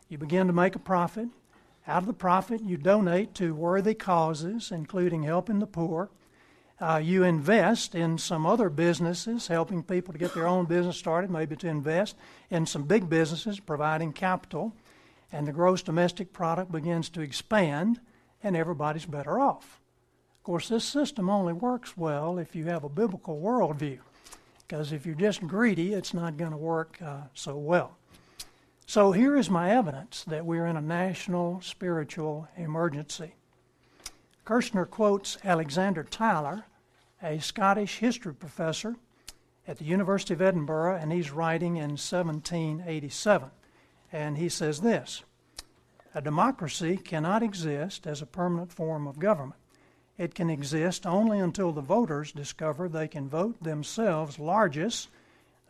you 0.08 0.18
begin 0.18 0.46
to 0.46 0.52
make 0.52 0.74
a 0.74 0.80
profit. 0.80 1.28
Out 1.86 2.02
of 2.02 2.06
the 2.06 2.12
profit, 2.12 2.62
you 2.62 2.76
donate 2.76 3.34
to 3.34 3.54
worthy 3.54 3.94
causes, 3.94 4.70
including 4.70 5.22
helping 5.22 5.58
the 5.58 5.66
poor. 5.66 6.10
Uh, 6.80 7.00
you 7.02 7.24
invest 7.24 7.94
in 7.94 8.16
some 8.16 8.46
other 8.46 8.70
businesses, 8.70 9.48
helping 9.48 9.82
people 9.82 10.12
to 10.12 10.18
get 10.18 10.34
their 10.34 10.46
own 10.46 10.64
business 10.64 10.96
started, 10.96 11.30
maybe 11.30 11.56
to 11.56 11.68
invest 11.68 12.16
in 12.48 12.64
some 12.64 12.84
big 12.84 13.08
businesses, 13.08 13.60
providing 13.60 14.12
capital 14.12 14.72
and 15.32 15.46
the 15.46 15.52
gross 15.52 15.82
domestic 15.82 16.32
product 16.32 16.72
begins 16.72 17.08
to 17.10 17.20
expand, 17.20 18.00
and 18.42 18.56
everybody's 18.56 19.06
better 19.06 19.38
off. 19.38 19.80
Of 20.38 20.44
course, 20.44 20.68
this 20.68 20.84
system 20.84 21.28
only 21.30 21.52
works 21.52 21.96
well 21.96 22.38
if 22.38 22.56
you 22.56 22.64
have 22.66 22.84
a 22.84 22.88
biblical 22.88 23.40
worldview, 23.40 23.98
because 24.70 24.92
if 24.92 25.04
you're 25.04 25.16
just 25.16 25.44
greedy, 25.48 25.94
it's 25.94 26.14
not 26.14 26.36
going 26.36 26.52
to 26.52 26.56
work 26.56 26.96
uh, 27.04 27.22
so 27.34 27.56
well. 27.56 27.96
So 28.86 29.10
here 29.10 29.36
is 29.36 29.50
my 29.50 29.72
evidence 29.72 30.22
that 30.28 30.46
we're 30.46 30.66
in 30.66 30.76
a 30.76 30.80
national 30.80 31.60
spiritual 31.60 32.46
emergency. 32.56 33.34
Kershner 34.46 34.88
quotes 34.88 35.38
Alexander 35.42 36.04
Tyler, 36.04 36.66
a 37.20 37.40
Scottish 37.40 37.98
history 37.98 38.32
professor 38.32 38.94
at 39.66 39.78
the 39.78 39.84
University 39.84 40.34
of 40.34 40.40
Edinburgh, 40.40 40.98
and 41.02 41.10
he's 41.10 41.32
writing 41.32 41.74
in 41.74 41.96
1787. 41.96 43.50
And 44.12 44.38
he 44.38 44.48
says 44.48 44.82
this 44.82 45.24
A 46.14 46.22
democracy 46.22 46.96
cannot 46.96 47.42
exist 47.42 48.06
as 48.06 48.22
a 48.22 48.26
permanent 48.26 48.72
form 48.72 49.08
of 49.08 49.18
government. 49.18 49.59
It 50.20 50.34
can 50.34 50.50
exist 50.50 51.06
only 51.06 51.38
until 51.38 51.72
the 51.72 51.80
voters 51.80 52.30
discover 52.30 52.90
they 52.90 53.08
can 53.08 53.26
vote 53.26 53.62
themselves 53.62 54.38
largest. 54.38 55.08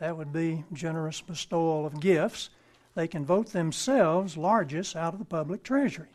that 0.00 0.16
would 0.16 0.32
be 0.32 0.64
generous 0.72 1.20
bestowal 1.20 1.86
of 1.86 2.00
gifts. 2.00 2.50
They 2.96 3.06
can 3.06 3.24
vote 3.24 3.52
themselves 3.52 4.36
largest 4.36 4.96
out 4.96 5.12
of 5.12 5.20
the 5.20 5.24
public 5.24 5.62
treasury. 5.62 6.08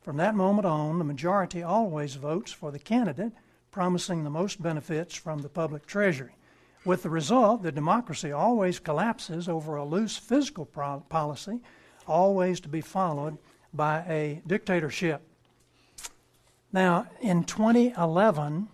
From 0.00 0.16
that 0.16 0.34
moment 0.34 0.64
on, 0.64 0.96
the 0.98 1.04
majority 1.04 1.62
always 1.62 2.14
votes 2.14 2.52
for 2.52 2.70
the 2.70 2.78
candidate 2.78 3.34
promising 3.70 4.24
the 4.24 4.30
most 4.30 4.62
benefits 4.62 5.14
from 5.14 5.42
the 5.42 5.50
public 5.50 5.84
treasury 5.84 6.36
with 6.86 7.02
the 7.02 7.10
result 7.10 7.62
that 7.64 7.74
democracy 7.74 8.32
always 8.32 8.78
collapses 8.78 9.46
over 9.46 9.76
a 9.76 9.84
loose 9.84 10.16
fiscal 10.16 10.64
pro- 10.64 11.00
policy, 11.10 11.60
always 12.06 12.60
to 12.60 12.68
be 12.70 12.80
followed 12.80 13.36
by 13.74 13.98
a 14.08 14.40
dictatorship. 14.46 15.27
Now, 16.72 17.06
in 17.20 17.44
2011, 17.44 18.68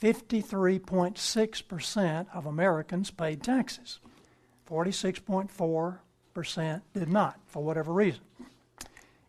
53.6% 0.00 2.26
of 2.34 2.46
Americans 2.46 3.10
paid 3.10 3.42
taxes. 3.42 3.98
46.4% 4.68 6.80
did 6.92 7.08
not, 7.08 7.38
for 7.46 7.62
whatever 7.62 7.92
reason. 7.92 8.22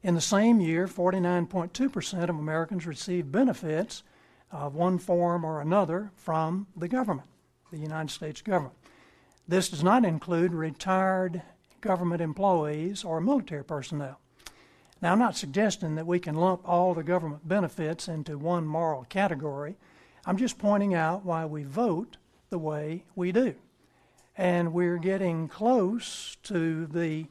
In 0.02 0.16
the 0.16 0.22
same 0.22 0.60
year, 0.62 0.88
49.2% 0.88 2.30
of 2.30 2.38
Americans 2.38 2.88
received 2.88 3.32
benefits 3.32 4.04
of 4.52 4.76
one 4.76 5.00
form 5.00 5.44
or 5.44 5.60
another 5.62 6.12
from 6.16 6.68
the 6.76 6.88
government 6.88 7.28
the 7.76 7.82
United 7.82 8.12
States 8.12 8.42
government. 8.42 8.76
This 9.48 9.70
does 9.70 9.84
not 9.84 10.06
include 10.06 10.54
retired 10.54 11.42
government 11.82 12.22
employees 12.22 13.04
or 13.04 13.22
military 13.22 13.64
personnel. 13.64 14.20
Now, 15.06 15.12
I'm 15.12 15.20
not 15.20 15.38
suggesting 15.38 15.94
that 15.98 16.08
we 16.08 16.20
can 16.20 16.34
lump 16.34 16.68
all 16.68 16.96
the 16.96 17.04
government 17.04 17.48
benefits 17.48 18.08
into 18.08 18.40
one 18.40 18.66
moral 18.66 19.04
category. 19.04 19.76
I'm 20.26 20.36
just 20.36 20.58
pointing 20.58 20.96
out 20.96 21.24
why 21.24 21.46
we 21.46 21.62
vote 21.62 22.18
the 22.50 22.58
way 22.58 23.04
we 23.16 23.32
do. 23.32 23.54
And 24.36 24.74
we're 24.74 24.98
getting 24.98 25.48
close 25.48 26.38
to 26.46 26.88
the 26.88 27.28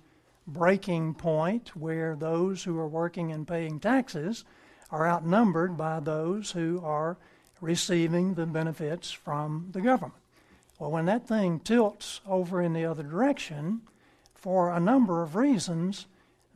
breaking 0.46 1.14
point 1.14 1.74
where 1.74 2.14
those 2.14 2.62
who 2.62 2.78
are 2.78 2.86
working 2.86 3.32
and 3.32 3.44
paying 3.44 3.80
taxes 3.80 4.44
are 4.92 5.08
outnumbered 5.08 5.76
by 5.76 5.98
those 5.98 6.52
who 6.52 6.80
are 6.84 7.16
receiving 7.60 8.34
the 8.34 8.46
benefits 8.46 9.10
from 9.10 9.70
the 9.72 9.80
government. 9.80 10.14
Well, 10.78 10.92
when 10.92 11.06
that 11.06 11.26
thing 11.26 11.58
tilts 11.58 12.20
over 12.24 12.62
in 12.62 12.72
the 12.72 12.84
other 12.84 13.02
direction, 13.02 13.80
for 14.36 14.70
a 14.70 14.78
number 14.78 15.24
of 15.24 15.34
reasons, 15.34 16.06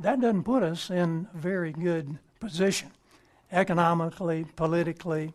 that 0.00 0.20
doesn't 0.20 0.44
put 0.44 0.62
us 0.62 0.90
in 0.90 1.28
very 1.34 1.72
good 1.72 2.18
position, 2.40 2.90
economically, 3.50 4.46
politically, 4.56 5.34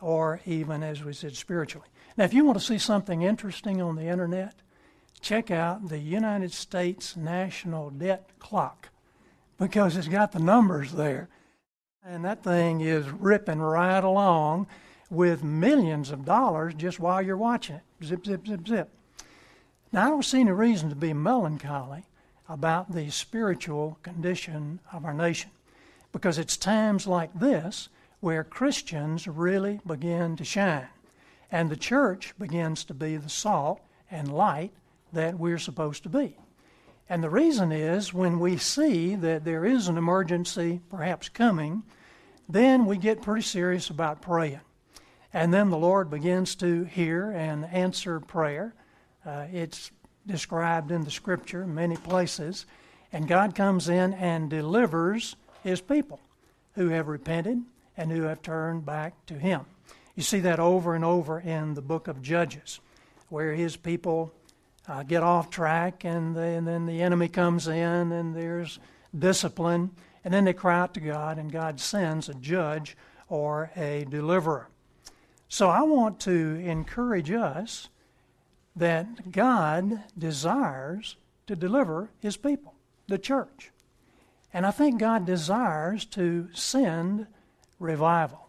or 0.00 0.40
even, 0.44 0.82
as 0.82 1.04
we 1.04 1.12
said, 1.12 1.36
spiritually. 1.36 1.86
Now, 2.16 2.24
if 2.24 2.34
you 2.34 2.44
want 2.44 2.58
to 2.58 2.64
see 2.64 2.78
something 2.78 3.22
interesting 3.22 3.80
on 3.80 3.96
the 3.96 4.06
internet, 4.06 4.54
check 5.20 5.50
out 5.50 5.88
the 5.88 5.98
United 5.98 6.52
States 6.52 7.16
National 7.16 7.90
Debt 7.90 8.28
Clock 8.38 8.88
because 9.56 9.96
it's 9.96 10.08
got 10.08 10.32
the 10.32 10.40
numbers 10.40 10.92
there. 10.92 11.28
And 12.04 12.24
that 12.24 12.42
thing 12.42 12.80
is 12.80 13.08
ripping 13.08 13.60
right 13.60 14.02
along 14.02 14.66
with 15.08 15.44
millions 15.44 16.10
of 16.10 16.24
dollars 16.24 16.74
just 16.74 16.98
while 16.98 17.22
you're 17.22 17.36
watching 17.36 17.76
it. 17.76 17.82
Zip, 18.04 18.26
zip, 18.26 18.46
zip, 18.46 18.66
zip. 18.66 18.90
Now, 19.92 20.06
I 20.06 20.10
don't 20.10 20.24
see 20.24 20.40
any 20.40 20.50
reason 20.50 20.88
to 20.88 20.96
be 20.96 21.12
melancholy 21.12 22.04
about 22.52 22.92
the 22.92 23.10
spiritual 23.10 23.98
condition 24.02 24.78
of 24.92 25.06
our 25.06 25.14
nation 25.14 25.50
because 26.12 26.38
it's 26.38 26.58
times 26.58 27.06
like 27.06 27.32
this 27.32 27.88
where 28.20 28.44
Christians 28.44 29.26
really 29.26 29.80
begin 29.86 30.36
to 30.36 30.44
shine 30.44 30.88
and 31.50 31.70
the 31.70 31.76
church 31.76 32.34
begins 32.38 32.84
to 32.84 32.94
be 32.94 33.16
the 33.16 33.30
salt 33.30 33.80
and 34.10 34.30
light 34.30 34.72
that 35.14 35.38
we're 35.38 35.58
supposed 35.58 36.02
to 36.02 36.10
be. 36.10 36.36
And 37.08 37.22
the 37.22 37.30
reason 37.30 37.72
is 37.72 38.12
when 38.12 38.38
we 38.38 38.58
see 38.58 39.14
that 39.16 39.44
there 39.44 39.64
is 39.64 39.88
an 39.88 39.96
emergency 39.96 40.80
perhaps 40.90 41.30
coming, 41.30 41.82
then 42.48 42.84
we 42.84 42.98
get 42.98 43.22
pretty 43.22 43.42
serious 43.42 43.88
about 43.88 44.20
praying. 44.20 44.60
And 45.32 45.52
then 45.52 45.70
the 45.70 45.78
Lord 45.78 46.10
begins 46.10 46.54
to 46.56 46.84
hear 46.84 47.30
and 47.30 47.64
answer 47.64 48.20
prayer. 48.20 48.74
Uh, 49.24 49.46
it's 49.50 49.90
described 50.26 50.90
in 50.90 51.04
the 51.04 51.10
scripture 51.10 51.66
many 51.66 51.96
places. 51.96 52.66
And 53.12 53.28
God 53.28 53.54
comes 53.54 53.88
in 53.88 54.14
and 54.14 54.48
delivers 54.48 55.36
his 55.62 55.80
people 55.80 56.20
who 56.74 56.88
have 56.88 57.08
repented 57.08 57.62
and 57.96 58.10
who 58.10 58.22
have 58.22 58.42
turned 58.42 58.86
back 58.86 59.26
to 59.26 59.34
him. 59.34 59.66
You 60.14 60.22
see 60.22 60.40
that 60.40 60.60
over 60.60 60.94
and 60.94 61.04
over 61.04 61.40
in 61.40 61.74
the 61.74 61.82
book 61.82 62.08
of 62.08 62.22
Judges, 62.22 62.80
where 63.28 63.54
his 63.54 63.76
people 63.76 64.32
uh, 64.88 65.02
get 65.02 65.22
off 65.22 65.50
track 65.50 66.04
and, 66.04 66.36
they, 66.36 66.56
and 66.56 66.66
then 66.66 66.86
the 66.86 67.02
enemy 67.02 67.28
comes 67.28 67.68
in 67.68 68.12
and 68.12 68.34
there's 68.34 68.78
discipline. 69.18 69.90
And 70.24 70.32
then 70.32 70.44
they 70.44 70.52
cry 70.52 70.78
out 70.78 70.94
to 70.94 71.00
God, 71.00 71.36
and 71.38 71.50
God 71.50 71.80
sends 71.80 72.28
a 72.28 72.34
judge 72.34 72.96
or 73.28 73.72
a 73.74 74.06
deliverer. 74.08 74.68
So 75.48 75.68
I 75.68 75.82
want 75.82 76.20
to 76.20 76.62
encourage 76.64 77.30
us 77.30 77.88
that 78.74 79.32
God 79.32 80.02
desires 80.16 81.16
to 81.46 81.56
deliver 81.56 82.10
his 82.20 82.36
people, 82.36 82.74
the 83.08 83.18
church. 83.18 83.70
And 84.52 84.66
I 84.66 84.70
think 84.70 85.00
God 85.00 85.26
desires 85.26 86.04
to 86.06 86.48
send 86.52 87.26
revival. 87.78 88.48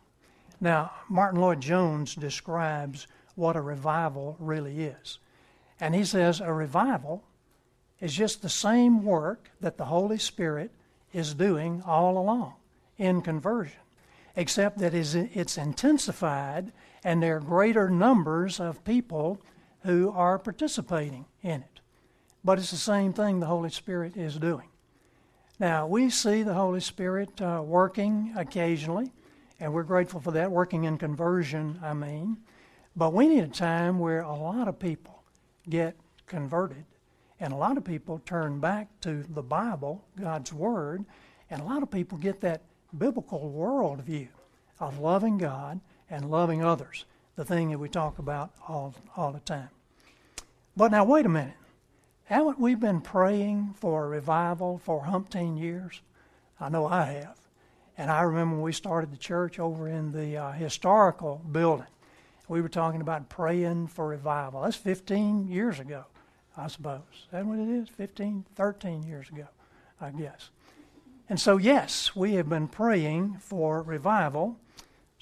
Now, 0.62 0.92
Martyn 1.10 1.42
Lloyd-Jones 1.42 2.16
describes 2.16 3.08
what 3.36 3.56
a 3.56 3.62
revival 3.62 4.38
really 4.40 4.84
is. 4.84 5.20
And 5.80 5.96
he 5.96 6.06
says 6.06 6.40
a 6.40 6.54
revival 6.54 7.24
is 8.00 8.14
just 8.14 8.42
the 8.42 8.50
same 8.50 9.04
work 9.04 9.50
that 9.60 9.78
the 9.78 9.86
Holy 9.86 10.18
Spirit 10.18 10.72
is 11.12 11.34
doing 11.34 11.82
all 11.86 12.18
along 12.18 12.54
in 12.98 13.22
conversion, 13.22 13.80
except 14.36 14.78
that 14.80 14.94
it's 14.94 15.58
intensified 15.58 16.72
and 17.04 17.22
there 17.22 17.38
are 17.38 17.42
greater 17.42 17.90
numbers 17.90 18.60
of 18.60 18.84
people 18.86 19.40
who 19.84 20.12
are 20.12 20.40
participating 20.40 21.26
in 21.42 21.62
it. 21.62 21.80
But 22.44 22.60
it's 22.60 22.72
the 22.72 22.78
same 22.78 23.14
thing 23.14 23.40
the 23.40 23.46
Holy 23.46 23.70
Spirit 23.70 24.18
is 24.18 24.38
doing. 24.38 24.70
Now, 25.60 25.88
we 25.88 26.10
see 26.10 26.44
the 26.44 26.54
Holy 26.54 26.80
Spirit 26.80 27.42
uh, 27.42 27.62
working 27.64 28.34
occasionally, 28.36 29.14
and 29.60 29.74
we're 29.74 29.84
grateful 29.84 30.20
for 30.20 30.32
that, 30.32 30.52
working 30.52 30.84
in 30.84 30.98
conversion, 30.98 31.80
I 31.82 31.94
mean. 31.94 32.38
But 32.96 33.14
we 33.14 33.28
need 33.28 33.44
a 33.44 33.48
time 33.48 34.00
where 34.00 34.22
a 34.22 34.36
lot 34.36 34.68
of 34.68 34.80
people 34.80 35.24
get 35.70 35.96
converted, 36.26 36.86
and 37.40 37.54
a 37.54 37.56
lot 37.56 37.78
of 37.78 37.84
people 37.84 38.20
turn 38.26 38.60
back 38.60 38.88
to 39.02 39.24
the 39.24 39.44
Bible, 39.44 40.04
God's 40.20 40.52
Word, 40.52 41.06
and 41.50 41.62
a 41.62 41.66
lot 41.66 41.84
of 41.84 41.92
people 41.92 42.18
get 42.18 42.42
that 42.42 42.64
biblical 42.98 43.54
worldview 43.56 44.28
of 44.80 45.00
loving 45.00 45.38
God 45.38 45.80
and 46.10 46.30
loving 46.30 46.64
others, 46.64 47.06
the 47.36 47.46
thing 47.46 47.72
that 47.72 47.80
we 47.80 47.90
talk 47.90 48.20
about 48.20 48.52
all, 48.68 48.94
all 49.16 49.32
the 49.32 49.40
time. 49.40 49.70
But 50.76 50.92
now, 50.92 51.04
wait 51.04 51.26
a 51.26 51.30
minute. 51.30 51.56
Haven't 52.26 52.60
we 52.60 52.76
been 52.76 53.02
praying 53.02 53.76
for 53.78 54.06
a 54.06 54.08
revival 54.08 54.78
for 54.78 55.04
umpteen 55.04 55.60
years? 55.60 56.02
I 56.60 56.70
know 56.70 56.88
I 56.88 57.06
have. 57.06 57.38
And 57.98 58.10
I 58.10 58.22
remember 58.22 58.56
when 58.56 58.64
we 58.64 58.74
started 58.74 59.12
the 59.12 59.18
church 59.18 59.60
over 59.60 59.88
in 59.88 60.12
the 60.12 60.38
uh, 60.38 60.52
historical 60.52 61.42
building, 61.52 61.88
we 62.48 62.62
were 62.62 62.70
talking 62.70 63.02
about 63.02 63.30
praying 63.30 63.88
for 63.88 64.08
revival. 64.08 64.62
That's 64.62 64.76
15 64.76 65.48
years 65.48 65.80
ago, 65.80 66.06
I 66.58 66.68
suppose. 66.68 67.02
Is 67.14 67.28
that 67.32 67.46
what 67.46 67.60
it 67.60 67.70
is? 67.70 67.90
15, 67.90 68.46
13 68.56 69.04
years 69.04 69.30
ago, 69.30 69.48
I 70.02 70.12
guess. 70.12 70.50
And 71.30 71.40
so, 71.40 71.58
yes, 71.58 72.16
we 72.16 72.34
have 72.34 72.50
been 72.50 72.68
praying 72.68 73.38
for 73.40 73.82
revival. 73.82 74.58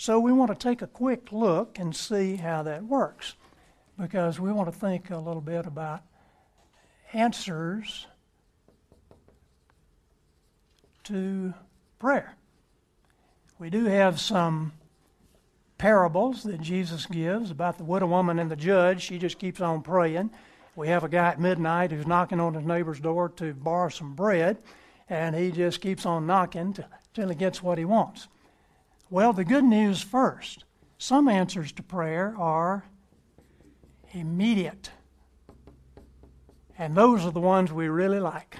So, 0.02 0.20
we 0.20 0.34
want 0.34 0.50
to 0.50 0.58
take 0.58 0.82
a 0.82 0.88
quick 0.88 1.32
look 1.32 1.78
and 1.78 1.96
see 1.96 2.36
how 2.36 2.64
that 2.64 2.84
works 2.84 3.36
because 4.00 4.40
we 4.40 4.52
want 4.52 4.68
to 4.74 4.76
think 4.76 5.12
a 5.12 5.18
little 5.18 5.44
bit 5.44 5.68
about 5.68 6.02
answers 7.14 8.08
to 11.04 11.54
prayer. 12.00 12.36
We 13.60 13.70
do 13.70 13.86
have 13.86 14.20
some 14.20 14.74
parables 15.78 16.42
that 16.46 16.62
Jesus 16.62 17.06
gives 17.06 17.52
about 17.52 17.78
the 17.78 17.84
widow 17.84 18.08
woman 18.08 18.40
and 18.40 18.50
the 18.50 18.56
judge. 18.56 19.04
She 19.04 19.20
just 19.20 19.38
keeps 19.38 19.62
on 19.62 19.84
praying. 19.84 20.32
We 20.76 20.88
have 20.88 21.04
a 21.04 21.10
guy 21.10 21.28
at 21.28 21.40
midnight 21.40 21.92
who's 21.92 22.08
knocking 22.08 22.40
on 22.40 22.56
his 22.56 22.66
neighbor's 22.66 23.00
door 23.00 23.30
to 23.36 23.54
borrow 23.54 23.90
some 23.90 24.16
bread, 24.16 24.58
and 25.10 25.36
he 25.36 25.52
just 25.52 25.80
keeps 25.80 26.08
on 26.08 26.26
knocking 26.26 26.76
till 27.14 27.30
he 27.30 27.36
gets 27.36 27.62
what 27.62 27.78
he 27.78 27.86
wants. 27.86 28.28
Well, 29.12 29.34
the 29.34 29.44
good 29.44 29.66
news 29.66 30.02
first 30.02 30.64
some 30.98 31.28
answers 31.28 31.74
to 31.74 31.84
prayer 31.84 32.34
are 32.38 32.86
immediate. 34.14 34.90
And 36.78 36.96
those 36.96 37.26
are 37.26 37.32
the 37.32 37.42
ones 37.42 37.74
we 37.74 37.90
really 37.90 38.22
like. 38.22 38.56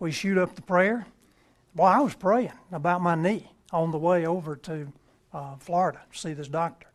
We 0.00 0.10
shoot 0.10 0.38
up 0.38 0.54
the 0.54 0.62
prayer. 0.62 1.04
Well, 1.76 1.88
I 1.88 2.00
was 2.00 2.14
praying 2.14 2.54
about 2.72 3.02
my 3.02 3.14
knee 3.16 3.50
on 3.70 3.90
the 3.90 3.98
way 3.98 4.24
over 4.24 4.56
to 4.56 4.90
uh, 5.34 5.56
Florida 5.56 6.00
to 6.10 6.18
see 6.18 6.32
this 6.32 6.48
doctor. 6.48 6.88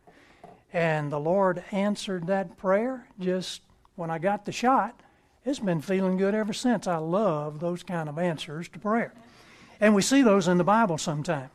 And 0.72 1.12
the 1.12 1.20
Lord 1.20 1.62
answered 1.70 2.26
that 2.26 2.56
prayer 2.56 3.06
just 3.20 3.62
when 3.94 4.10
I 4.10 4.18
got 4.18 4.44
the 4.44 4.50
shot. 4.50 5.00
It's 5.44 5.60
been 5.60 5.82
feeling 5.82 6.16
good 6.16 6.34
ever 6.34 6.52
since. 6.52 6.88
I 6.88 6.96
love 6.96 7.60
those 7.60 7.84
kind 7.84 8.08
of 8.08 8.18
answers 8.18 8.68
to 8.70 8.80
prayer. 8.80 9.14
And 9.78 9.94
we 9.94 10.02
see 10.02 10.22
those 10.22 10.48
in 10.48 10.58
the 10.58 10.64
Bible 10.64 10.98
sometime. 10.98 11.50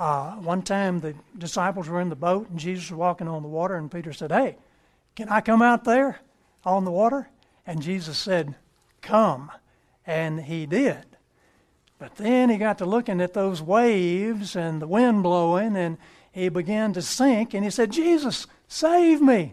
Uh, 0.00 0.32
one 0.36 0.62
time 0.62 0.98
the 0.98 1.14
disciples 1.36 1.86
were 1.86 2.00
in 2.00 2.08
the 2.08 2.16
boat 2.16 2.48
and 2.48 2.58
Jesus 2.58 2.90
was 2.90 2.96
walking 2.96 3.28
on 3.28 3.42
the 3.42 3.48
water, 3.48 3.76
and 3.76 3.92
Peter 3.92 4.14
said, 4.14 4.32
Hey, 4.32 4.56
can 5.14 5.28
I 5.28 5.42
come 5.42 5.60
out 5.60 5.84
there 5.84 6.20
on 6.64 6.86
the 6.86 6.90
water? 6.90 7.28
And 7.66 7.82
Jesus 7.82 8.16
said, 8.16 8.54
Come. 9.02 9.52
And 10.06 10.40
he 10.40 10.64
did. 10.64 11.04
But 11.98 12.16
then 12.16 12.48
he 12.48 12.56
got 12.56 12.78
to 12.78 12.86
looking 12.86 13.20
at 13.20 13.34
those 13.34 13.60
waves 13.60 14.56
and 14.56 14.80
the 14.80 14.88
wind 14.88 15.22
blowing, 15.22 15.76
and 15.76 15.98
he 16.32 16.48
began 16.48 16.94
to 16.94 17.02
sink, 17.02 17.52
and 17.52 17.62
he 17.62 17.70
said, 17.70 17.92
Jesus, 17.92 18.46
save 18.68 19.20
me. 19.20 19.52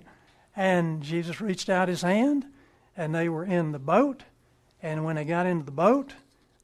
And 0.55 1.03
Jesus 1.03 1.41
reached 1.41 1.69
out 1.69 1.89
his 1.89 2.03
hand, 2.03 2.45
and 2.95 3.13
they 3.13 3.27
were 3.27 3.43
in 3.43 3.73
the 3.73 3.79
boat. 3.79 4.23
And 4.81 5.03
when 5.03 5.17
they 5.17 5.25
got 5.25 5.45
into 5.45 5.65
the 5.65 5.71
boat, 5.71 6.13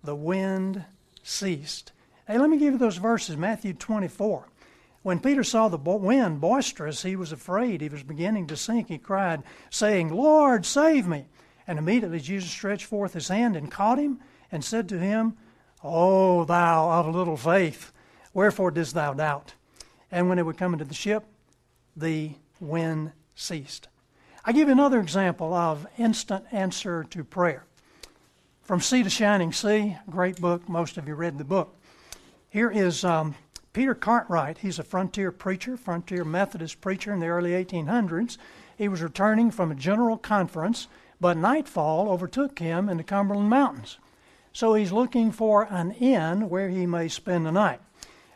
the 0.01 0.15
wind 0.15 0.85
ceased. 1.21 1.91
Hey, 2.25 2.37
let 2.37 2.49
me 2.49 2.57
give 2.57 2.73
you 2.73 2.79
those 2.79 2.97
verses 2.97 3.35
Matthew 3.35 3.73
24. 3.73 4.47
When 5.01 5.19
Peter 5.19 5.43
saw 5.43 5.67
the 5.67 5.77
wind 5.77 6.39
boisterous, 6.39 7.03
he 7.03 7.17
was 7.17 7.33
afraid. 7.33 7.81
He 7.81 7.89
was 7.89 8.03
beginning 8.03 8.47
to 8.47 8.55
sink. 8.55 8.87
He 8.87 8.97
cried, 8.97 9.43
saying, 9.69 10.13
Lord, 10.13 10.65
save 10.65 11.05
me. 11.05 11.25
And 11.67 11.77
immediately 11.77 12.21
Jesus 12.21 12.49
stretched 12.49 12.85
forth 12.85 13.13
his 13.13 13.27
hand 13.27 13.57
and 13.57 13.69
caught 13.69 13.99
him 13.99 14.19
and 14.53 14.63
said 14.63 14.87
to 14.89 14.99
him, 14.99 15.35
O 15.83 16.45
thou 16.45 16.89
of 16.89 17.13
little 17.13 17.35
faith, 17.35 17.91
wherefore 18.33 18.71
didst 18.71 18.93
thou 18.93 19.13
doubt? 19.13 19.55
And 20.09 20.29
when 20.29 20.37
they 20.37 20.43
would 20.43 20.57
come 20.57 20.71
into 20.71 20.85
the 20.85 20.93
ship, 20.93 21.25
the 21.97 22.35
wind 22.61 23.11
ceased. 23.35 23.89
I 24.45 24.53
give 24.53 24.69
you 24.69 24.73
another 24.73 25.01
example 25.01 25.53
of 25.53 25.87
instant 25.97 26.45
answer 26.53 27.03
to 27.09 27.25
prayer. 27.25 27.65
From 28.61 28.79
Sea 28.79 29.03
to 29.03 29.09
Shining 29.09 29.51
Sea, 29.51 29.97
great 30.09 30.39
book. 30.39 30.69
Most 30.69 30.97
of 30.97 31.05
you 31.09 31.15
read 31.15 31.37
the 31.37 31.43
book. 31.43 31.75
Here 32.53 32.69
is 32.69 33.03
um, 33.03 33.33
Peter 33.73 33.95
Cartwright, 33.95 34.59
he's 34.59 34.77
a 34.77 34.83
frontier 34.83 35.31
preacher, 35.31 35.75
frontier 35.75 36.23
Methodist 36.23 36.81
preacher 36.81 37.11
in 37.11 37.19
the 37.19 37.25
early 37.25 37.49
1800s. 37.49 38.37
He 38.77 38.87
was 38.87 39.01
returning 39.01 39.49
from 39.49 39.71
a 39.71 39.75
general 39.75 40.19
conference, 40.19 40.87
but 41.19 41.35
nightfall 41.35 42.11
overtook 42.11 42.59
him 42.59 42.89
in 42.89 42.97
the 42.97 43.03
Cumberland 43.03 43.49
Mountains. 43.49 43.97
So 44.51 44.75
he's 44.75 44.91
looking 44.91 45.31
for 45.31 45.63
an 45.63 45.93
inn 45.93 46.47
where 46.47 46.69
he 46.69 46.85
may 46.85 47.07
spend 47.07 47.47
the 47.47 47.51
night. 47.51 47.81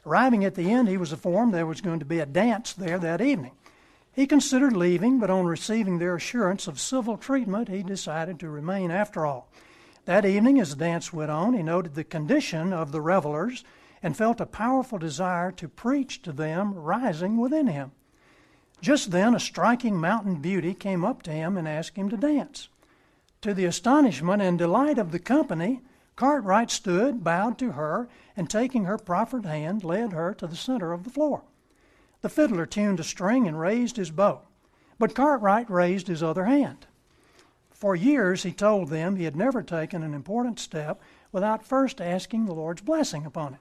Arriving 0.03 0.43
at 0.43 0.55
the 0.55 0.71
inn, 0.71 0.87
he 0.87 0.97
was 0.97 1.11
informed 1.11 1.53
there 1.53 1.67
was 1.67 1.81
going 1.81 1.99
to 1.99 2.03
be 2.03 2.17
a 2.17 2.25
dance 2.25 2.73
there 2.73 2.97
that 2.97 3.21
evening. 3.21 3.51
He 4.11 4.25
considered 4.25 4.75
leaving, 4.75 5.19
but 5.19 5.29
on 5.29 5.45
receiving 5.45 5.99
their 5.99 6.15
assurance 6.15 6.67
of 6.67 6.79
civil 6.79 7.17
treatment, 7.17 7.69
he 7.69 7.83
decided 7.83 8.39
to 8.39 8.49
remain 8.49 8.89
after 8.89 9.27
all. 9.27 9.47
That 10.05 10.25
evening, 10.25 10.59
as 10.59 10.71
the 10.71 10.85
dance 10.85 11.13
went 11.13 11.29
on, 11.29 11.53
he 11.53 11.61
noted 11.61 11.93
the 11.93 12.03
condition 12.03 12.73
of 12.73 12.91
the 12.91 13.01
revelers 13.01 13.63
and 14.01 14.15
felt 14.15 14.41
a 14.41 14.45
powerful 14.45 14.97
desire 14.97 15.51
to 15.51 15.67
preach 15.67 16.21
to 16.21 16.31
them 16.31 16.73
rising 16.73 17.37
within 17.37 17.67
him. 17.67 17.91
Just 18.81 19.11
then, 19.11 19.33
a 19.33 19.39
striking 19.39 19.99
mountain 19.99 20.35
beauty 20.35 20.73
came 20.73 21.03
up 21.03 21.23
to 21.23 21.31
him 21.31 21.57
and 21.57 21.67
asked 21.67 21.97
him 21.97 22.09
to 22.09 22.17
dance. 22.17 22.69
To 23.41 23.53
the 23.53 23.65
astonishment 23.65 24.41
and 24.41 24.57
delight 24.57 24.97
of 24.97 25.11
the 25.11 25.19
company, 25.19 25.81
Cartwright 26.15 26.71
stood, 26.71 27.23
bowed 27.23 27.57
to 27.59 27.73
her, 27.73 28.09
and 28.35 28.49
taking 28.49 28.85
her 28.85 28.97
proffered 28.97 29.45
hand, 29.45 29.83
led 29.83 30.13
her 30.13 30.33
to 30.35 30.47
the 30.47 30.55
center 30.55 30.91
of 30.91 31.03
the 31.03 31.09
floor. 31.09 31.43
The 32.21 32.29
fiddler 32.29 32.65
tuned 32.65 32.99
a 32.99 33.03
string 33.03 33.47
and 33.47 33.59
raised 33.59 33.97
his 33.97 34.09
bow, 34.09 34.41
but 34.97 35.13
Cartwright 35.13 35.69
raised 35.69 36.07
his 36.07 36.23
other 36.23 36.45
hand. 36.45 36.87
For 37.69 37.95
years, 37.95 38.41
he 38.41 38.51
told 38.51 38.89
them 38.89 39.15
he 39.15 39.25
had 39.25 39.35
never 39.35 39.61
taken 39.61 40.01
an 40.01 40.15
important 40.15 40.59
step 40.59 40.99
without 41.31 41.63
first 41.63 42.01
asking 42.01 42.45
the 42.45 42.55
Lord's 42.55 42.81
blessing 42.81 43.23
upon 43.23 43.53
it. 43.53 43.59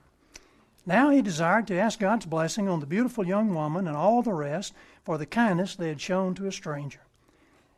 Now 0.87 1.09
he 1.09 1.21
desired 1.21 1.67
to 1.67 1.77
ask 1.77 1.99
God's 1.99 2.25
blessing 2.25 2.69
on 2.69 2.79
the 2.79 2.85
beautiful 2.85 3.27
young 3.27 3.53
woman 3.53 3.89
and 3.89 3.97
all 3.97 4.21
the 4.21 4.31
rest 4.31 4.73
for 5.03 5.17
the 5.17 5.25
kindness 5.25 5.75
they 5.75 5.89
had 5.89 5.99
shown 5.99 6.33
to 6.35 6.47
a 6.47 6.51
stranger. 6.51 7.01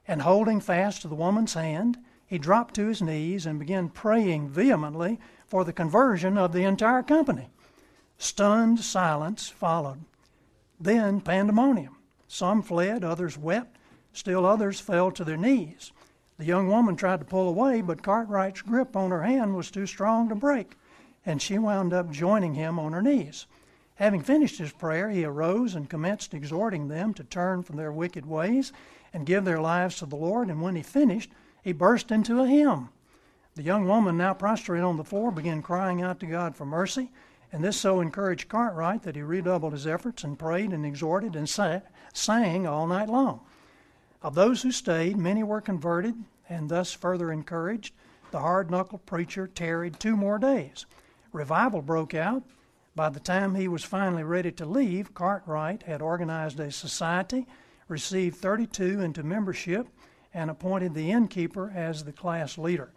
And 0.08 0.22
holding 0.22 0.62
fast 0.62 1.02
to 1.02 1.08
the 1.08 1.16
woman's 1.16 1.56
hand, 1.56 1.98
he 2.28 2.38
dropped 2.38 2.76
to 2.76 2.86
his 2.86 3.02
knees 3.02 3.48
and 3.48 3.58
began 3.58 3.90
praying 3.90 4.50
vehemently 4.50 5.20
for 5.48 5.66
the 5.66 5.74
conversion 5.74 6.38
of 6.38 6.54
the 6.54 6.64
entire 6.64 7.02
company. 7.02 7.50
Stunned 8.20 8.80
silence 8.82 9.50
followed. 9.50 10.06
Then 10.80 11.20
pandemonium. 11.20 11.98
Some 12.28 12.62
fled, 12.62 13.04
others 13.04 13.40
wept, 13.40 13.80
still 14.14 14.46
others 14.46 14.80
fell 14.80 15.10
to 15.14 15.24
their 15.24 15.36
knees. 15.36 15.92
The 16.38 16.46
young 16.46 16.68
woman 16.68 16.96
tried 16.96 17.22
to 17.22 17.26
pull 17.26 17.50
away, 17.50 17.82
but 17.82 18.04
Cartwright's 18.04 18.62
grip 18.62 18.96
on 18.96 19.10
her 19.10 19.24
hand 19.24 19.56
was 19.56 19.72
too 19.72 19.88
strong 19.88 20.30
to 20.30 20.36
break 20.36 20.76
and 21.30 21.42
she 21.42 21.60
wound 21.60 21.94
up 21.94 22.10
joining 22.10 22.56
him 22.56 22.80
on 22.80 22.92
her 22.92 23.02
knees. 23.02 23.46
Having 23.96 24.24
finished 24.24 24.58
his 24.58 24.72
prayer, 24.72 25.10
he 25.10 25.24
arose 25.24 25.76
and 25.76 25.90
commenced 25.90 26.34
exhorting 26.34 26.88
them 26.88 27.14
to 27.14 27.24
turn 27.24 27.62
from 27.64 27.76
their 27.76 27.92
wicked 27.92 28.26
ways 28.26 28.74
and 29.14 29.26
give 29.26 29.46
their 29.46 29.62
lives 29.62 29.98
to 29.98 30.06
the 30.06 30.16
Lord. 30.16 30.50
And 30.50 30.62
when 30.62 30.76
he 30.76 30.82
finished, 30.82 31.32
he 31.62 31.72
burst 31.72 32.12
into 32.12 32.42
a 32.42 32.48
hymn. 32.48 32.90
The 33.56 33.64
young 33.64 33.88
woman, 33.88 34.18
now 34.18 34.34
prostrate 34.34 34.84
on 34.84 34.98
the 34.98 35.04
floor, 35.04 35.32
began 35.32 35.62
crying 35.62 36.02
out 36.02 36.20
to 36.22 36.26
God 36.26 36.56
for 36.56 36.66
mercy, 36.66 37.12
and 37.52 37.64
this 37.64 37.78
so 37.78 38.00
encouraged 38.00 38.48
Cartwright 38.48 39.04
that 39.04 39.16
he 39.16 39.22
redoubled 39.22 39.74
his 39.74 39.86
efforts 39.86 40.24
and 40.24 40.40
prayed 40.40 40.72
and 40.72 40.86
exhorted 40.86 41.36
and 41.36 41.50
sang 42.14 42.68
all 42.68 42.88
night 42.88 43.10
long. 43.10 43.42
Of 44.22 44.36
those 44.36 44.62
who 44.62 44.72
stayed, 44.72 45.18
many 45.18 45.44
were 45.44 45.62
converted, 45.62 46.16
and 46.48 46.70
thus 46.70 46.94
further 46.94 47.32
encouraged. 47.32 47.94
The 48.32 48.40
hard 48.40 48.72
knuckled 48.72 49.06
preacher 49.06 49.48
tarried 49.48 50.00
two 50.00 50.16
more 50.16 50.40
days. 50.40 50.86
Revival 51.32 51.82
broke 51.82 52.14
out. 52.14 52.44
By 52.96 53.10
the 53.10 53.20
time 53.20 53.56
he 53.56 53.68
was 53.68 53.84
finally 53.84 54.24
ready 54.24 54.52
to 54.54 54.66
leave, 54.66 55.14
Cartwright 55.14 55.84
had 55.84 56.02
organized 56.02 56.60
a 56.60 56.72
society, 56.72 57.46
received 57.88 58.38
32 58.38 59.02
into 59.02 59.24
membership, 59.24 59.88
and 60.34 60.50
appointed 60.50 60.94
the 60.94 61.12
innkeeper 61.12 61.72
as 61.76 62.04
the 62.04 62.12
class 62.12 62.58
leader. 62.58 62.92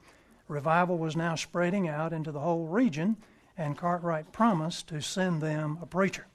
Revival 0.49 0.99
was 0.99 1.17
now 1.17 1.35
spreading 1.35 1.89
out 1.89 2.13
into 2.13 2.33
the 2.33 2.41
whole 2.41 2.67
region, 2.67 3.17
and 3.57 3.77
Cartwright 3.77 4.33
promised 4.33 4.89
to 4.89 5.01
send 5.01 5.41
them 5.41 5.79
a 5.81 5.87
preacher. 5.87 6.27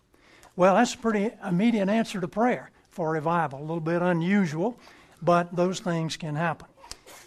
Well, 0.55 0.75
that's 0.75 0.93
a 0.93 0.97
pretty 0.97 1.31
immediate 1.45 1.89
answer 1.89 2.21
to 2.21 2.27
prayer 2.27 2.71
for 2.89 3.11
revival. 3.11 3.59
A 3.59 3.61
little 3.61 3.79
bit 3.79 4.01
unusual, 4.01 4.79
but 5.21 5.55
those 5.55 5.79
things 5.79 6.17
can 6.17 6.35
happen. 6.35 6.67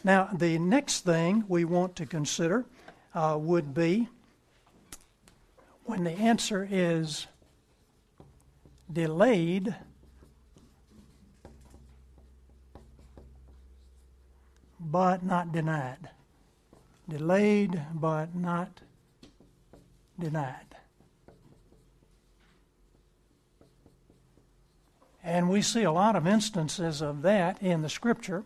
Now, 0.03 0.29
the 0.33 0.59
next 0.59 1.05
thing 1.05 1.45
we 1.47 1.65
want 1.65 1.97
to 1.97 2.07
consider 2.07 2.65
uh, 3.15 3.37
would 3.39 3.75
be 3.75 4.09
when 5.91 6.05
the 6.05 6.13
answer 6.13 6.67
is 6.71 7.27
delayed. 8.93 9.75
But 14.79 15.25
not 15.25 15.51
denied. 15.51 16.11
Delayed 17.09 17.83
but 17.93 18.37
not 18.37 18.83
denied. 20.19 20.77
And 25.25 25.51
we 25.51 25.61
see 25.61 25.83
a 25.83 25.93
lot 25.93 26.15
of 26.15 26.25
instances 26.25 27.03
of 27.03 27.23
that 27.23 27.61
in 27.61 27.83
the 27.83 27.89
scripture. 27.89 28.45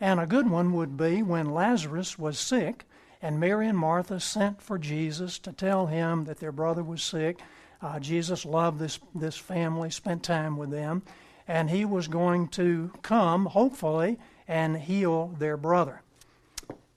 And 0.00 0.20
a 0.20 0.26
good 0.26 0.48
one 0.48 0.72
would 0.74 0.96
be 0.96 1.24
when 1.24 1.50
Lazarus 1.50 2.16
was 2.20 2.38
sick 2.38 2.84
and 3.24 3.40
Mary 3.40 3.66
and 3.66 3.78
Martha 3.78 4.20
sent 4.20 4.60
for 4.60 4.76
Jesus 4.76 5.38
to 5.38 5.50
tell 5.50 5.86
him 5.86 6.26
that 6.26 6.40
their 6.40 6.52
brother 6.52 6.82
was 6.82 7.02
sick. 7.02 7.40
Uh, 7.80 7.98
Jesus 7.98 8.44
loved 8.44 8.78
this, 8.78 9.00
this 9.14 9.38
family, 9.38 9.88
spent 9.88 10.22
time 10.22 10.58
with 10.58 10.70
them, 10.70 11.02
and 11.48 11.70
he 11.70 11.86
was 11.86 12.06
going 12.06 12.48
to 12.48 12.92
come, 13.00 13.46
hopefully, 13.46 14.18
and 14.46 14.76
heal 14.76 15.34
their 15.38 15.56
brother. 15.56 16.02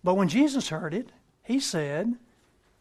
But 0.04 0.16
when 0.16 0.28
Jesus 0.28 0.68
heard 0.68 0.94
it, 0.94 1.14
he 1.44 1.62
said, 1.62 2.16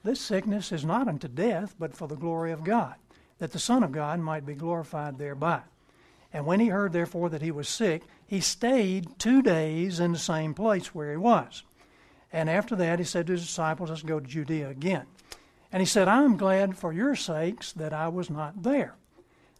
This 0.02 0.20
sickness 0.20 0.72
is 0.72 0.84
not 0.84 1.06
unto 1.06 1.28
death, 1.28 1.76
but 1.78 1.94
for 1.94 2.08
the 2.08 2.16
glory 2.16 2.50
of 2.50 2.64
God, 2.64 2.96
that 3.38 3.52
the 3.52 3.60
Son 3.60 3.84
of 3.84 3.92
God 3.92 4.18
might 4.18 4.44
be 4.44 4.54
glorified 4.54 5.18
thereby. 5.18 5.60
And 6.32 6.46
when 6.46 6.58
he 6.58 6.66
heard, 6.66 6.92
therefore, 6.92 7.28
that 7.28 7.42
he 7.42 7.52
was 7.52 7.68
sick, 7.68 8.02
he 8.26 8.40
stayed 8.40 9.20
two 9.20 9.40
days 9.40 10.00
in 10.00 10.10
the 10.10 10.18
same 10.18 10.52
place 10.52 10.92
where 10.92 11.12
he 11.12 11.16
was. 11.16 11.62
And 12.32 12.50
after 12.50 12.76
that, 12.76 12.98
he 12.98 13.04
said 13.04 13.26
to 13.26 13.32
his 13.32 13.46
disciples, 13.46 13.90
Let's 13.90 14.02
go 14.02 14.20
to 14.20 14.26
Judea 14.26 14.68
again. 14.68 15.06
And 15.72 15.80
he 15.80 15.86
said, 15.86 16.08
I 16.08 16.22
am 16.22 16.36
glad 16.36 16.76
for 16.76 16.92
your 16.92 17.16
sakes 17.16 17.72
that 17.72 17.92
I 17.92 18.08
was 18.08 18.30
not 18.30 18.62
there, 18.62 18.94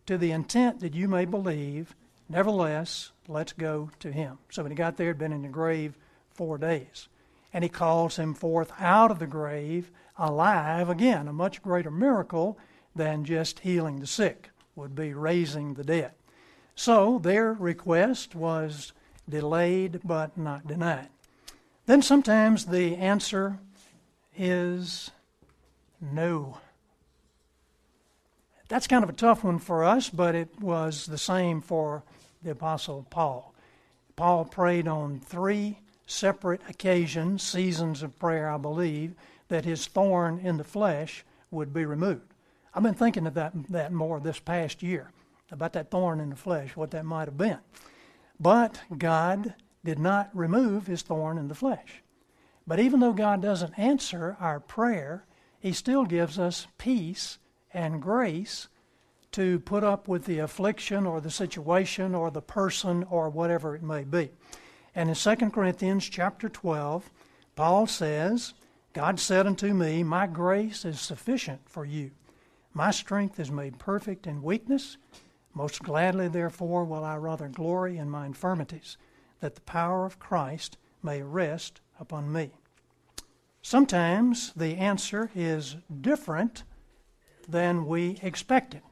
to 0.07 0.17
the 0.17 0.33
intent 0.33 0.81
that 0.81 0.95
you 0.95 1.09
may 1.09 1.25
believe. 1.25 1.95
Nevertheless, 2.29 3.13
let's 3.29 3.53
go 3.53 3.91
to 4.01 4.11
him. 4.11 4.39
So 4.51 4.63
when 4.63 4.73
he 4.73 4.77
got 4.77 4.97
there, 4.97 5.09
he'd 5.09 5.19
been 5.19 5.33
in 5.33 5.43
the 5.43 5.49
grave 5.49 5.97
four 6.31 6.59
days. 6.59 7.09
And 7.53 7.65
he 7.65 7.71
calls 7.71 8.17
him 8.17 8.35
forth 8.35 8.73
out 8.79 9.11
of 9.11 9.19
the 9.19 9.27
grave 9.27 9.91
alive 10.19 10.89
again, 10.89 11.29
a 11.29 11.33
much 11.33 11.63
greater 11.63 11.91
miracle 11.91 12.59
than 12.95 13.25
just 13.25 13.61
healing 13.61 14.01
the 14.01 14.07
sick, 14.07 14.51
would 14.75 14.95
be 14.95 15.13
raising 15.13 15.75
the 15.75 15.85
dead. 15.85 16.13
So 16.75 17.19
their 17.19 17.53
request 17.53 18.35
was 18.35 18.93
delayed 19.29 20.01
but 20.05 20.37
not 20.37 20.67
denied. 20.67 21.09
Then 21.87 22.03
sometimes 22.03 22.67
the 22.67 22.97
answer 22.97 23.59
is 24.37 25.11
no. 26.01 26.59
That's 28.69 28.89
kind 28.89 29.05
of 29.05 29.11
a 29.11 29.15
tough 29.15 29.45
one 29.45 29.61
for 29.61 29.85
us, 29.85 30.11
but 30.11 30.35
it 30.35 30.61
was 30.61 31.07
the 31.07 31.19
same 31.19 31.61
for 31.61 32.03
the 32.43 32.51
Apostle 32.51 33.07
Paul. 33.09 33.55
Paul 34.17 34.45
prayed 34.45 34.89
on 34.89 35.21
three 35.21 35.79
separate 36.07 36.61
occasions, 36.69 37.43
seasons 37.43 38.03
of 38.03 38.19
prayer, 38.19 38.51
I 38.51 38.57
believe, 38.57 39.15
that 39.49 39.65
his 39.65 39.87
thorn 39.87 40.41
in 40.41 40.57
the 40.57 40.65
flesh 40.65 41.25
would 41.53 41.73
be 41.73 41.85
removed. 41.85 42.35
I've 42.75 42.83
been 42.83 42.95
thinking 42.95 43.27
of 43.27 43.35
that, 43.35 43.53
that 43.71 43.93
more 43.93 44.19
this 44.19 44.41
past 44.41 44.83
year 44.83 45.13
about 45.53 45.73
that 45.75 45.91
thorn 45.91 46.19
in 46.19 46.31
the 46.31 46.37
flesh, 46.37 46.75
what 46.75 46.91
that 46.91 47.05
might 47.05 47.29
have 47.29 47.39
been. 47.39 47.59
But 48.41 48.81
God 48.99 49.55
did 49.87 49.99
not 49.99 50.29
remove 50.35 50.87
his 50.87 51.01
thorn 51.01 51.39
in 51.39 51.49
the 51.49 51.55
flesh. 51.55 52.03
But 52.67 52.81
even 52.81 53.01
though 53.01 53.13
God 53.13 53.41
doesn't 53.41 53.79
answer 53.79 54.37
our 54.41 54.61
prayer, 54.61 55.25
he 55.59 55.73
still 55.73 56.05
gives 56.05 56.39
us 56.39 56.67
peace 56.77 57.39
and 57.73 58.03
grace 58.03 58.69
to 59.33 59.59
put 59.61 59.85
up 59.85 60.09
with 60.09 60.25
the 60.25 60.41
affliction 60.41 61.07
or 61.07 61.21
the 61.21 61.31
situation 61.31 62.15
or 62.15 62.31
the 62.31 62.43
person 62.43 63.05
or 63.05 63.31
whatever 63.31 63.75
it 63.75 63.83
may 63.83 64.03
be. 64.05 64.31
And 64.95 65.09
in 65.09 65.15
2 65.15 65.37
Corinthians 65.51 66.09
chapter 66.09 66.49
12, 66.49 67.11
Paul 67.55 67.87
says, 67.87 68.55
God 68.93 69.21
said 69.21 69.47
unto 69.47 69.73
me, 69.75 70.03
My 70.03 70.27
grace 70.27 70.85
is 70.85 71.01
sufficient 71.01 71.61
for 71.69 71.85
you. 71.85 72.11
My 72.73 72.91
strength 72.91 73.39
is 73.39 73.51
made 73.51 73.79
perfect 73.79 74.27
in 74.27 74.43
weakness. 74.43 74.97
Most 75.55 75.83
gladly, 75.83 76.29
therefore, 76.29 76.85
will 76.85 77.05
I 77.05 77.17
rather 77.17 77.49
glory 77.49 77.99
in 77.99 78.11
my 78.11 78.27
infirmities, 78.27 78.97
that 79.41 79.55
the 79.55 79.61
power 79.63 80.07
of 80.07 80.19
Christ 80.19 80.77
may 81.03 81.23
rest 81.23 81.81
upon 82.01 82.33
me. 82.33 82.51
Sometimes 83.63 84.53
the 84.55 84.77
answer 84.77 85.31
is 85.35 85.77
different 86.01 86.63
than 87.49 87.87
we 87.87 88.19
expected. 88.23 88.83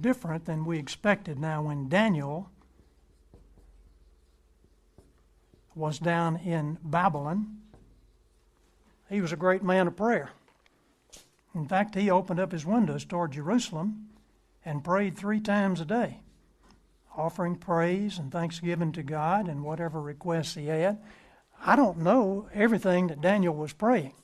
Different 0.00 0.46
than 0.46 0.64
we 0.64 0.78
expected. 0.78 1.38
Now, 1.38 1.62
when 1.62 1.88
Daniel 1.88 2.50
was 5.74 5.98
down 5.98 6.36
in 6.36 6.78
Babylon, 6.82 7.58
he 9.10 9.20
was 9.20 9.32
a 9.32 9.36
great 9.36 9.62
man 9.62 9.86
of 9.86 9.96
prayer. 9.96 10.30
In 11.54 11.68
fact, 11.68 11.94
he 11.94 12.10
opened 12.10 12.40
up 12.40 12.52
his 12.52 12.66
windows 12.66 13.04
toward 13.04 13.32
Jerusalem 13.32 14.08
and 14.64 14.82
prayed 14.82 15.16
three 15.16 15.40
times 15.40 15.80
a 15.80 15.84
day, 15.84 16.20
offering 17.16 17.56
praise 17.56 18.18
and 18.18 18.30
thanksgiving 18.30 18.92
to 18.92 19.02
God 19.02 19.48
and 19.48 19.64
whatever 19.64 20.00
requests 20.00 20.54
he 20.54 20.66
had. 20.66 20.98
I 21.64 21.76
don't 21.76 21.98
know 21.98 22.48
everything 22.52 23.06
that 23.08 23.20
Daniel 23.20 23.54
was 23.54 23.72
praying, 23.72 24.14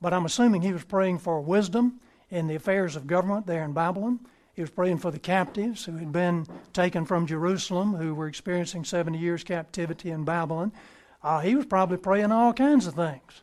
but 0.00 0.12
I'm 0.12 0.24
assuming 0.24 0.62
he 0.62 0.72
was 0.72 0.84
praying 0.84 1.18
for 1.18 1.40
wisdom 1.40 2.00
in 2.30 2.46
the 2.46 2.54
affairs 2.54 2.96
of 2.96 3.06
government 3.06 3.46
there 3.46 3.64
in 3.64 3.72
Babylon. 3.72 4.20
He 4.54 4.62
was 4.62 4.70
praying 4.70 4.98
for 4.98 5.10
the 5.10 5.18
captives 5.18 5.84
who 5.84 5.96
had 5.96 6.12
been 6.12 6.46
taken 6.72 7.04
from 7.04 7.26
Jerusalem, 7.26 7.94
who 7.94 8.14
were 8.14 8.26
experiencing 8.26 8.84
70 8.84 9.18
years 9.18 9.44
captivity 9.44 10.10
in 10.10 10.24
Babylon. 10.24 10.72
Uh, 11.22 11.40
he 11.40 11.54
was 11.54 11.66
probably 11.66 11.96
praying 11.96 12.32
all 12.32 12.52
kinds 12.52 12.86
of 12.86 12.94
things. 12.94 13.42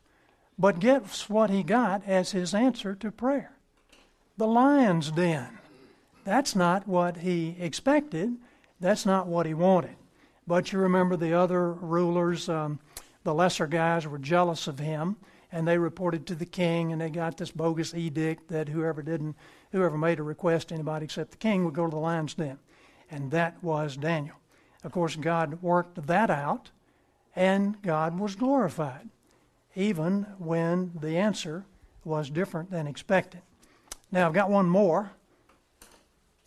But 0.59 0.79
guess 0.79 1.29
what 1.29 1.49
he 1.49 1.63
got 1.63 2.03
as 2.07 2.31
his 2.31 2.53
answer 2.53 2.95
to 2.95 3.11
prayer? 3.11 3.51
The 4.37 4.47
lion's 4.47 5.11
den. 5.11 5.57
That's 6.23 6.55
not 6.55 6.87
what 6.87 7.17
he 7.17 7.55
expected. 7.59 8.37
That's 8.79 9.05
not 9.05 9.27
what 9.27 9.45
he 9.45 9.53
wanted. 9.53 9.95
But 10.45 10.71
you 10.71 10.79
remember 10.79 11.17
the 11.17 11.33
other 11.33 11.73
rulers, 11.73 12.47
um, 12.47 12.79
the 13.23 13.33
lesser 13.33 13.67
guys, 13.67 14.07
were 14.07 14.17
jealous 14.17 14.67
of 14.67 14.79
him, 14.79 15.17
and 15.51 15.67
they 15.67 15.77
reported 15.77 16.25
to 16.27 16.35
the 16.35 16.45
king, 16.45 16.91
and 16.91 17.01
they 17.01 17.09
got 17.09 17.37
this 17.37 17.51
bogus 17.51 17.93
edict 17.93 18.49
that 18.49 18.69
whoever 18.69 19.01
didn't, 19.01 19.35
whoever 19.71 19.97
made 19.97 20.19
a 20.19 20.23
request 20.23 20.71
anybody 20.71 21.05
except 21.05 21.31
the 21.31 21.37
king 21.37 21.65
would 21.65 21.73
go 21.73 21.85
to 21.85 21.91
the 21.91 21.97
lion's 21.97 22.33
den, 22.33 22.59
and 23.09 23.31
that 23.31 23.61
was 23.63 23.97
Daniel. 23.97 24.35
Of 24.83 24.91
course, 24.91 25.15
God 25.15 25.61
worked 25.61 26.07
that 26.07 26.29
out, 26.29 26.71
and 27.35 27.81
God 27.81 28.19
was 28.19 28.35
glorified 28.35 29.09
even 29.77 30.23
when 30.39 30.91
the 30.99 31.17
answer 31.17 31.63
was 32.03 32.31
different 32.31 32.71
than 32.71 32.87
expected. 32.87 33.41
Now, 34.11 34.27
I've 34.27 34.33
got 34.33 34.49
one 34.49 34.67
more, 34.67 35.11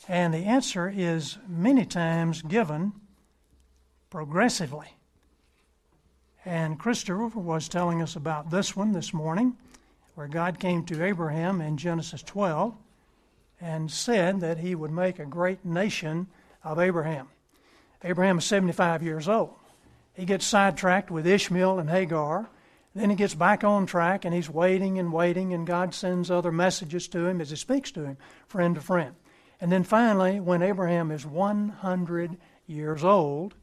and 0.09 0.33
the 0.33 0.45
answer 0.45 0.93
is 0.95 1.39
many 1.49 1.85
times 1.85 2.43
given 2.43 2.93
progressively. 4.09 4.95
And 6.45 6.79
Christopher 6.79 7.27
was 7.39 7.69
telling 7.69 8.01
us 8.01 8.17
about 8.17 8.51
this 8.51 8.75
one 8.75 8.93
this 8.93 9.13
morning, 9.13 9.57
where 10.15 10.29
God 10.29 10.59
came 10.59 10.85
to 10.87 11.05
Abraham 11.05 11.61
in 11.61 11.77
Genesis 11.77 12.23
12 12.23 12.75
and 13.61 13.91
said 13.91 14.41
that 14.41 14.59
he 14.59 14.75
would 14.75 14.91
make 14.91 15.19
a 15.19 15.27
great 15.27 15.65
nation 15.65 16.27
of 16.65 16.79
Abraham. 16.79 17.29
Abraham 18.03 18.39
is 18.39 18.45
75 18.47 19.03
years 19.03 19.29
old. 19.29 19.55
He 20.15 20.25
gets 20.25 20.47
sidetracked 20.47 21.11
with 21.11 21.27
Ishmael 21.27 21.79
and 21.79 21.91
Hagar 21.91 22.49
then 22.95 23.11
he 23.11 23.17
gets 23.17 23.35
back 23.35 23.63
on 23.63 23.87
track 23.87 24.25
and 24.25 24.35
he's 24.35 24.51
waiting 24.51 24.99
and 24.99 25.13
waiting, 25.13 25.53
and 25.53 25.67
God 25.67 25.95
sends 25.95 26.31
other 26.31 26.51
messages 26.51 27.07
to 27.09 27.27
him 27.27 27.41
as 27.41 27.51
he 27.51 27.57
speaks 27.57 27.91
to 27.93 28.05
him, 28.05 28.17
friend 28.49 28.75
to 28.75 28.81
friend. 28.81 29.15
And 29.61 29.71
then 29.71 29.85
finally, 29.85 30.41
when 30.41 30.63
Abraham 30.63 31.11
is 31.11 31.27
100 31.27 32.37
years 32.67 33.05
old, 33.05 33.55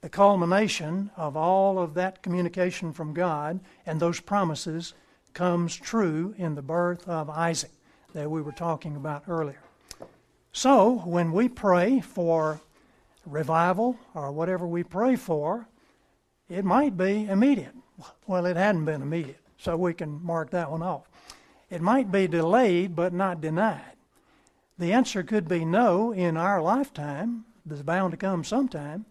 the 0.00 0.08
culmination 0.08 1.10
of 1.16 1.36
all 1.36 1.78
of 1.78 1.94
that 1.94 2.22
communication 2.22 2.92
from 2.92 3.12
God 3.12 3.60
and 3.84 4.00
those 4.00 4.20
promises 4.20 4.94
comes 5.34 5.76
true 5.76 6.34
in 6.38 6.54
the 6.54 6.62
birth 6.62 7.06
of 7.08 7.28
Isaac 7.28 7.72
that 8.14 8.30
we 8.30 8.40
were 8.40 8.52
talking 8.52 8.96
about 8.96 9.24
earlier. 9.28 9.60
So, 10.52 11.02
when 11.04 11.32
we 11.32 11.48
pray 11.48 12.00
for 12.00 12.60
revival 13.26 13.98
or 14.14 14.32
whatever 14.32 14.66
we 14.66 14.84
pray 14.84 15.16
for, 15.16 15.68
it 16.48 16.64
might 16.64 16.96
be 16.96 17.26
immediate. 17.26 17.74
Well, 18.26 18.46
it 18.46 18.56
hadn't 18.56 18.86
been 18.86 19.02
immediate, 19.02 19.40
so 19.58 19.76
we 19.76 19.92
can 19.92 20.24
mark 20.24 20.50
that 20.50 20.70
one 20.70 20.82
off. 20.82 21.10
It 21.68 21.82
might 21.82 22.10
be 22.10 22.26
delayed 22.26 22.96
but 22.96 23.12
not 23.12 23.40
denied. 23.40 23.95
The 24.78 24.92
answer 24.92 25.22
could 25.22 25.48
be 25.48 25.64
no 25.64 26.12
in 26.12 26.36
our 26.36 26.60
lifetime, 26.60 27.44
it's 27.68 27.82
bound 27.82 28.12
to 28.12 28.16
come 28.16 28.44
sometime. 28.44 29.06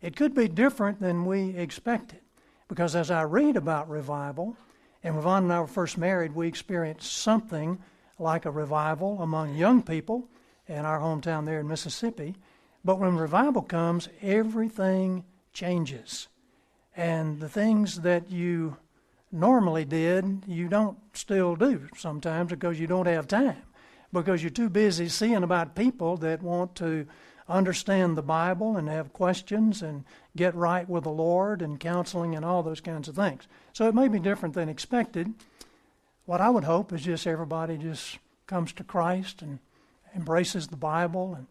It 0.00 0.14
could 0.14 0.34
be 0.34 0.48
different 0.48 1.00
than 1.00 1.24
we 1.24 1.56
expected. 1.56 2.20
Because 2.68 2.94
as 2.94 3.10
I 3.10 3.22
read 3.22 3.56
about 3.56 3.88
revival, 3.88 4.56
and 5.02 5.16
Yvonne 5.16 5.44
and 5.44 5.52
I 5.52 5.60
were 5.60 5.66
first 5.66 5.96
married, 5.96 6.34
we 6.34 6.48
experienced 6.48 7.12
something 7.12 7.78
like 8.18 8.44
a 8.44 8.50
revival 8.50 9.22
among 9.22 9.54
young 9.54 9.82
people 9.82 10.28
in 10.66 10.84
our 10.84 11.00
hometown 11.00 11.46
there 11.46 11.60
in 11.60 11.68
Mississippi. 11.68 12.34
But 12.84 12.98
when 12.98 13.16
revival 13.16 13.62
comes, 13.62 14.08
everything 14.20 15.24
changes. 15.52 16.28
And 16.96 17.40
the 17.40 17.48
things 17.48 18.00
that 18.00 18.30
you 18.30 18.76
normally 19.32 19.84
did, 19.84 20.42
you 20.46 20.68
don't 20.68 20.98
still 21.12 21.56
do 21.56 21.88
sometimes 21.96 22.50
because 22.50 22.80
you 22.80 22.86
don't 22.86 23.06
have 23.06 23.28
time, 23.28 23.62
because 24.12 24.42
you're 24.42 24.50
too 24.50 24.68
busy 24.68 25.08
seeing 25.08 25.42
about 25.42 25.74
people 25.74 26.16
that 26.18 26.42
want 26.42 26.74
to 26.76 27.06
understand 27.48 28.16
the 28.16 28.22
Bible 28.22 28.76
and 28.76 28.88
have 28.88 29.12
questions 29.12 29.82
and 29.82 30.04
get 30.34 30.54
right 30.54 30.88
with 30.88 31.04
the 31.04 31.10
Lord 31.10 31.62
and 31.62 31.78
counseling 31.78 32.34
and 32.34 32.44
all 32.44 32.62
those 32.62 32.80
kinds 32.80 33.08
of 33.08 33.14
things. 33.14 33.46
So 33.72 33.86
it 33.86 33.94
may 33.94 34.08
be 34.08 34.18
different 34.18 34.54
than 34.54 34.68
expected. 34.68 35.32
What 36.24 36.40
I 36.40 36.50
would 36.50 36.64
hope 36.64 36.92
is 36.92 37.02
just 37.02 37.26
everybody 37.26 37.76
just 37.76 38.18
comes 38.46 38.72
to 38.74 38.84
Christ 38.84 39.42
and 39.42 39.60
embraces 40.14 40.68
the 40.68 40.76
Bible 40.76 41.34
and 41.34 41.46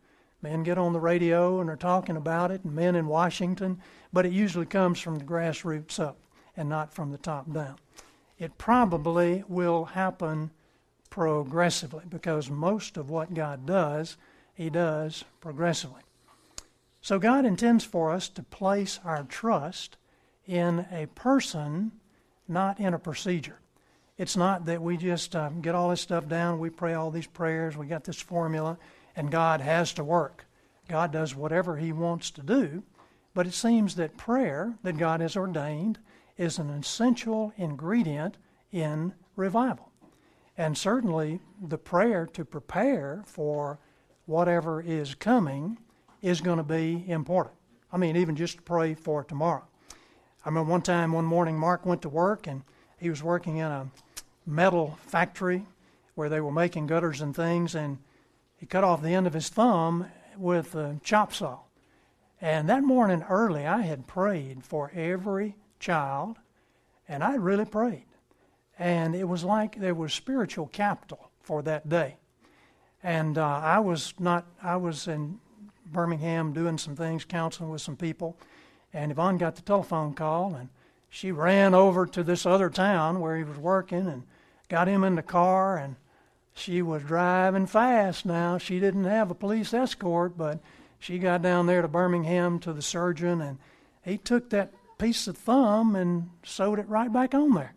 Men 0.45 0.61
get 0.61 0.77
on 0.77 0.93
the 0.93 0.99
radio 0.99 1.59
and 1.59 1.71
are 1.71 1.75
talking 1.75 2.15
about 2.15 2.51
it, 2.51 2.63
and 2.63 2.75
men 2.75 2.95
in 2.95 3.07
Washington, 3.07 3.81
but 4.13 4.27
it 4.27 4.31
usually 4.31 4.67
comes 4.67 4.99
from 4.99 5.15
the 5.17 5.25
grassroots 5.25 5.99
up 5.99 6.19
and 6.55 6.69
not 6.69 6.93
from 6.93 7.11
the 7.11 7.17
top 7.17 7.51
down. 7.51 7.77
It 8.37 8.59
probably 8.59 9.43
will 9.47 9.85
happen 9.85 10.51
progressively 11.15 12.03
because 12.09 12.49
most 12.49 12.97
of 12.97 13.09
what 13.09 13.33
God 13.33 13.65
does, 13.65 14.17
He 14.53 14.69
does 14.69 15.23
progressively. 15.39 16.01
So 17.01 17.19
God 17.19 17.45
intends 17.45 17.85
for 17.85 18.11
us 18.11 18.27
to 18.27 18.43
place 18.43 18.99
our 19.05 19.23
trust 19.23 19.95
in 20.45 20.85
a 20.91 21.05
person, 21.15 21.93
not 22.49 22.81
in 22.81 22.93
a 22.93 22.99
procedure. 22.99 23.59
It's 24.17 24.35
not 24.35 24.65
that 24.65 24.81
we 24.81 24.97
just 24.97 25.37
um, 25.37 25.61
get 25.61 25.73
all 25.73 25.89
this 25.89 26.01
stuff 26.01 26.27
down, 26.27 26.59
we 26.59 26.69
pray 26.69 26.95
all 26.95 27.11
these 27.11 27.27
prayers, 27.27 27.77
we 27.77 27.87
got 27.87 28.03
this 28.03 28.19
formula, 28.19 28.77
and 29.15 29.31
God 29.31 29.61
has 29.61 29.93
to 29.93 30.03
work. 30.03 30.43
God 30.89 31.13
does 31.13 31.33
whatever 31.33 31.77
He 31.77 31.93
wants 31.93 32.29
to 32.31 32.41
do, 32.41 32.83
but 33.33 33.47
it 33.47 33.53
seems 33.53 33.95
that 33.95 34.17
prayer 34.17 34.73
that 34.83 34.97
God 34.97 35.21
has 35.21 35.37
ordained 35.37 35.97
is 36.37 36.59
an 36.59 36.69
essential 36.71 37.53
ingredient 37.55 38.35
in 38.73 39.13
revival. 39.37 39.91
And 40.57 40.77
certainly 40.77 41.39
the 41.61 41.77
prayer 41.77 42.25
to 42.27 42.45
prepare 42.45 43.23
for 43.25 43.79
whatever 44.25 44.81
is 44.81 45.15
coming 45.15 45.77
is 46.21 46.41
going 46.41 46.57
to 46.57 46.63
be 46.63 47.03
important. 47.07 47.55
I 47.91 47.97
mean, 47.97 48.15
even 48.15 48.35
just 48.35 48.57
to 48.57 48.63
pray 48.63 48.93
for 48.93 49.23
tomorrow. 49.23 49.63
I 50.43 50.49
remember 50.49 50.71
one 50.71 50.81
time, 50.81 51.11
one 51.11 51.25
morning, 51.25 51.57
Mark 51.57 51.85
went 51.85 52.01
to 52.03 52.09
work 52.09 52.47
and 52.47 52.63
he 52.97 53.09
was 53.09 53.21
working 53.21 53.57
in 53.57 53.67
a 53.71 53.89
metal 54.45 54.97
factory 55.07 55.65
where 56.15 56.29
they 56.29 56.39
were 56.39 56.51
making 56.51 56.87
gutters 56.87 57.21
and 57.21 57.35
things, 57.35 57.75
and 57.75 57.97
he 58.55 58.65
cut 58.65 58.83
off 58.83 59.01
the 59.01 59.13
end 59.13 59.27
of 59.27 59.33
his 59.33 59.49
thumb 59.49 60.07
with 60.37 60.73
a 60.75 60.97
chop 61.03 61.33
saw. 61.33 61.59
And 62.41 62.69
that 62.69 62.83
morning 62.83 63.23
early, 63.29 63.65
I 63.65 63.81
had 63.81 64.07
prayed 64.07 64.63
for 64.63 64.91
every 64.95 65.55
child, 65.79 66.37
and 67.07 67.23
I 67.23 67.35
really 67.35 67.65
prayed. 67.65 68.05
And 68.77 69.15
it 69.15 69.25
was 69.25 69.43
like 69.43 69.79
there 69.79 69.93
was 69.93 70.13
spiritual 70.13 70.67
capital 70.67 71.29
for 71.41 71.61
that 71.63 71.87
day. 71.87 72.17
And 73.03 73.37
uh, 73.37 73.45
I 73.45 73.79
was 73.79 74.13
not, 74.19 74.45
I 74.61 74.75
was 74.77 75.07
in 75.07 75.39
Birmingham 75.85 76.53
doing 76.53 76.77
some 76.77 76.95
things, 76.95 77.23
counseling 77.23 77.69
with 77.69 77.81
some 77.81 77.95
people. 77.95 78.37
And 78.93 79.11
Yvonne 79.11 79.37
got 79.37 79.55
the 79.55 79.61
telephone 79.61 80.13
call, 80.13 80.55
and 80.55 80.69
she 81.09 81.31
ran 81.31 81.73
over 81.73 82.05
to 82.07 82.23
this 82.23 82.45
other 82.45 82.69
town 82.69 83.19
where 83.19 83.37
he 83.37 83.43
was 83.43 83.57
working 83.57 84.07
and 84.07 84.23
got 84.67 84.87
him 84.87 85.03
in 85.03 85.15
the 85.15 85.21
car 85.21 85.77
and 85.77 85.95
she 86.55 86.81
was 86.81 87.03
driving 87.03 87.67
fast 87.67 88.25
now. 88.25 88.57
She 88.57 88.79
didn't 88.79 89.03
have 89.03 89.29
a 89.29 89.35
police 89.35 89.73
escort, 89.73 90.37
but 90.37 90.59
she 90.97 91.19
got 91.19 91.41
down 91.41 91.67
there 91.67 91.81
to 91.81 91.87
Birmingham 91.87 92.59
to 92.59 92.71
the 92.73 92.81
surgeon, 92.81 93.41
and 93.41 93.59
he 94.01 94.17
took 94.17 94.49
that 94.49 94.71
piece 94.97 95.27
of 95.27 95.37
thumb 95.37 95.95
and 95.95 96.29
sewed 96.43 96.79
it 96.79 96.87
right 96.87 97.11
back 97.11 97.35
on 97.35 97.53
there. 97.53 97.74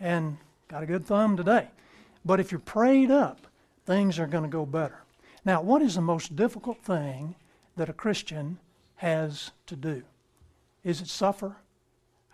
And 0.00 0.38
got 0.68 0.82
a 0.82 0.86
good 0.86 1.06
thumb 1.06 1.36
today. 1.36 1.68
But 2.24 2.40
if 2.40 2.52
you're 2.52 2.60
prayed 2.60 3.10
up, 3.10 3.46
things 3.86 4.18
are 4.18 4.26
going 4.26 4.44
to 4.44 4.48
go 4.48 4.66
better. 4.66 5.02
Now, 5.44 5.62
what 5.62 5.82
is 5.82 5.94
the 5.94 6.00
most 6.00 6.36
difficult 6.36 6.82
thing 6.82 7.34
that 7.76 7.88
a 7.88 7.94
Christian 7.94 8.58
has 8.96 9.50
to 9.66 9.76
do? 9.76 10.02
Is 10.84 11.00
it 11.00 11.08
suffer? 11.08 11.56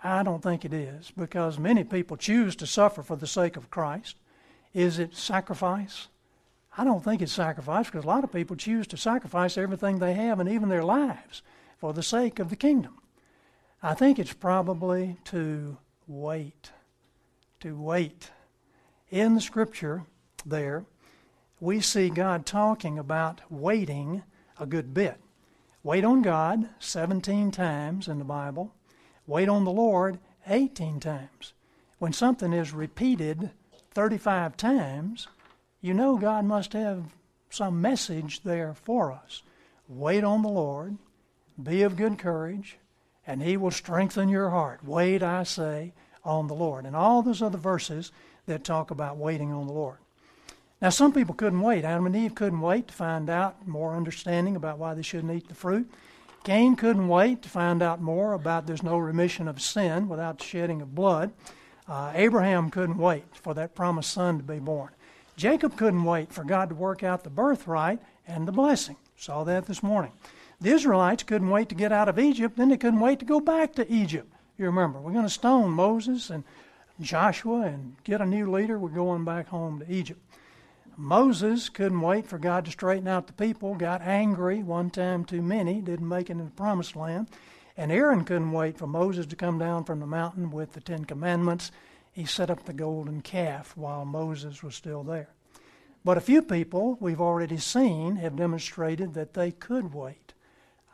I 0.02 0.22
don't 0.22 0.42
think 0.42 0.64
it 0.64 0.72
is, 0.72 1.12
because 1.16 1.58
many 1.58 1.84
people 1.84 2.16
choose 2.16 2.56
to 2.56 2.66
suffer 2.66 3.02
for 3.02 3.16
the 3.16 3.26
sake 3.26 3.56
of 3.56 3.70
Christ. 3.70 4.16
Is 4.74 4.98
it 4.98 5.16
sacrifice? 5.16 6.08
I 6.76 6.84
don't 6.84 7.04
think 7.04 7.22
it's 7.22 7.32
sacrifice 7.32 7.86
because 7.86 8.04
a 8.04 8.08
lot 8.08 8.24
of 8.24 8.32
people 8.32 8.56
choose 8.56 8.86
to 8.88 8.96
sacrifice 8.96 9.56
everything 9.56 9.98
they 9.98 10.14
have 10.14 10.40
and 10.40 10.48
even 10.48 10.68
their 10.68 10.84
lives 10.84 11.42
for 11.78 11.92
the 11.92 12.02
sake 12.02 12.38
of 12.38 12.50
the 12.50 12.56
kingdom. 12.56 12.98
I 13.82 13.94
think 13.94 14.18
it's 14.18 14.32
probably 14.32 15.18
to 15.26 15.76
wait. 16.08 16.70
To 17.64 17.74
wait. 17.74 18.30
In 19.10 19.36
the 19.36 19.40
scripture, 19.40 20.04
there, 20.44 20.84
we 21.60 21.80
see 21.80 22.10
God 22.10 22.44
talking 22.44 22.98
about 22.98 23.40
waiting 23.50 24.22
a 24.60 24.66
good 24.66 24.92
bit. 24.92 25.16
Wait 25.82 26.04
on 26.04 26.20
God 26.20 26.68
17 26.78 27.50
times 27.52 28.06
in 28.06 28.18
the 28.18 28.24
Bible. 28.26 28.74
Wait 29.26 29.48
on 29.48 29.64
the 29.64 29.70
Lord 29.70 30.18
18 30.46 31.00
times. 31.00 31.54
When 31.98 32.12
something 32.12 32.52
is 32.52 32.74
repeated 32.74 33.50
35 33.94 34.58
times, 34.58 35.28
you 35.80 35.94
know 35.94 36.18
God 36.18 36.44
must 36.44 36.74
have 36.74 37.14
some 37.48 37.80
message 37.80 38.42
there 38.42 38.74
for 38.74 39.10
us. 39.10 39.42
Wait 39.88 40.22
on 40.22 40.42
the 40.42 40.50
Lord, 40.50 40.98
be 41.62 41.80
of 41.80 41.96
good 41.96 42.18
courage, 42.18 42.76
and 43.26 43.42
He 43.42 43.56
will 43.56 43.70
strengthen 43.70 44.28
your 44.28 44.50
heart. 44.50 44.84
Wait, 44.84 45.22
I 45.22 45.44
say, 45.44 45.94
on 46.24 46.46
the 46.46 46.54
Lord. 46.54 46.86
And 46.86 46.96
all 46.96 47.22
those 47.22 47.42
other 47.42 47.58
verses 47.58 48.12
that 48.46 48.64
talk 48.64 48.90
about 48.90 49.16
waiting 49.16 49.52
on 49.52 49.66
the 49.66 49.72
Lord. 49.72 49.98
Now, 50.80 50.90
some 50.90 51.12
people 51.12 51.34
couldn't 51.34 51.60
wait. 51.60 51.84
Adam 51.84 52.06
and 52.06 52.16
Eve 52.16 52.34
couldn't 52.34 52.60
wait 52.60 52.88
to 52.88 52.94
find 52.94 53.30
out 53.30 53.66
more 53.66 53.94
understanding 53.94 54.56
about 54.56 54.78
why 54.78 54.94
they 54.94 55.02
shouldn't 55.02 55.34
eat 55.34 55.48
the 55.48 55.54
fruit. 55.54 55.90
Cain 56.44 56.76
couldn't 56.76 57.08
wait 57.08 57.40
to 57.42 57.48
find 57.48 57.82
out 57.82 58.02
more 58.02 58.34
about 58.34 58.66
there's 58.66 58.82
no 58.82 58.98
remission 58.98 59.48
of 59.48 59.62
sin 59.62 60.08
without 60.08 60.38
the 60.38 60.44
shedding 60.44 60.82
of 60.82 60.94
blood. 60.94 61.32
Uh, 61.88 62.12
Abraham 62.14 62.70
couldn't 62.70 62.98
wait 62.98 63.24
for 63.34 63.54
that 63.54 63.74
promised 63.74 64.12
son 64.12 64.36
to 64.36 64.42
be 64.42 64.58
born. 64.58 64.90
Jacob 65.36 65.76
couldn't 65.76 66.04
wait 66.04 66.32
for 66.32 66.44
God 66.44 66.68
to 66.68 66.74
work 66.74 67.02
out 67.02 67.24
the 67.24 67.30
birthright 67.30 68.00
and 68.26 68.46
the 68.46 68.52
blessing. 68.52 68.96
Saw 69.16 69.42
that 69.44 69.64
this 69.66 69.82
morning. 69.82 70.12
The 70.60 70.70
Israelites 70.70 71.22
couldn't 71.22 71.50
wait 71.50 71.70
to 71.70 71.74
get 71.74 71.92
out 71.92 72.08
of 72.08 72.18
Egypt, 72.18 72.56
then 72.56 72.68
they 72.68 72.76
couldn't 72.76 73.00
wait 73.00 73.20
to 73.20 73.24
go 73.24 73.40
back 73.40 73.74
to 73.74 73.90
Egypt. 73.90 74.30
You 74.56 74.66
remember, 74.66 75.00
we're 75.00 75.12
going 75.12 75.24
to 75.24 75.30
stone 75.30 75.72
Moses 75.72 76.30
and 76.30 76.44
Joshua 77.00 77.62
and 77.62 77.96
get 78.04 78.20
a 78.20 78.26
new 78.26 78.48
leader. 78.48 78.78
We're 78.78 78.88
going 78.90 79.24
back 79.24 79.48
home 79.48 79.80
to 79.80 79.92
Egypt. 79.92 80.20
Moses 80.96 81.68
couldn't 81.68 82.00
wait 82.00 82.28
for 82.28 82.38
God 82.38 82.64
to 82.64 82.70
straighten 82.70 83.08
out 83.08 83.26
the 83.26 83.32
people, 83.32 83.74
got 83.74 84.00
angry 84.00 84.62
one 84.62 84.90
time 84.90 85.24
too 85.24 85.42
many, 85.42 85.80
didn't 85.80 86.08
make 86.08 86.30
it 86.30 86.34
in 86.34 86.44
the 86.44 86.50
promised 86.52 86.94
land. 86.94 87.28
And 87.76 87.90
Aaron 87.90 88.24
couldn't 88.24 88.52
wait 88.52 88.78
for 88.78 88.86
Moses 88.86 89.26
to 89.26 89.34
come 89.34 89.58
down 89.58 89.82
from 89.82 89.98
the 89.98 90.06
mountain 90.06 90.52
with 90.52 90.74
the 90.74 90.80
Ten 90.80 91.04
Commandments. 91.04 91.72
He 92.12 92.24
set 92.24 92.48
up 92.48 92.64
the 92.64 92.72
golden 92.72 93.22
calf 93.22 93.76
while 93.76 94.04
Moses 94.04 94.62
was 94.62 94.76
still 94.76 95.02
there. 95.02 95.30
But 96.04 96.16
a 96.16 96.20
few 96.20 96.42
people 96.42 96.96
we've 97.00 97.20
already 97.20 97.56
seen 97.56 98.16
have 98.16 98.36
demonstrated 98.36 99.14
that 99.14 99.34
they 99.34 99.50
could 99.50 99.92
wait. 99.92 100.32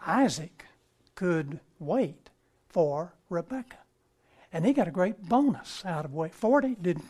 Isaac 0.07 0.65
could 1.15 1.61
wait 1.79 2.31
for 2.71 3.13
Rebekah. 3.31 3.79
And 4.53 4.67
he 4.67 4.73
got 4.73 4.89
a 4.89 4.93
great 4.93 5.23
bonus 5.23 5.85
out 5.87 6.05
of 6.05 6.13
wait. 6.13 6.35
40, 6.35 6.77
did, 6.83 7.01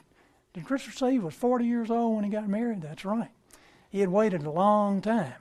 did 0.53 0.65
Christopher 0.65 1.11
he 1.11 1.19
was 1.19 1.35
40 1.35 1.65
years 1.65 1.91
old 1.91 2.17
when 2.17 2.25
he 2.25 2.31
got 2.31 2.49
married? 2.49 2.83
That's 2.83 3.05
right. 3.05 3.31
He 3.89 4.01
had 4.01 4.11
waited 4.11 4.45
a 4.45 4.51
long 4.51 5.01
time 5.01 5.35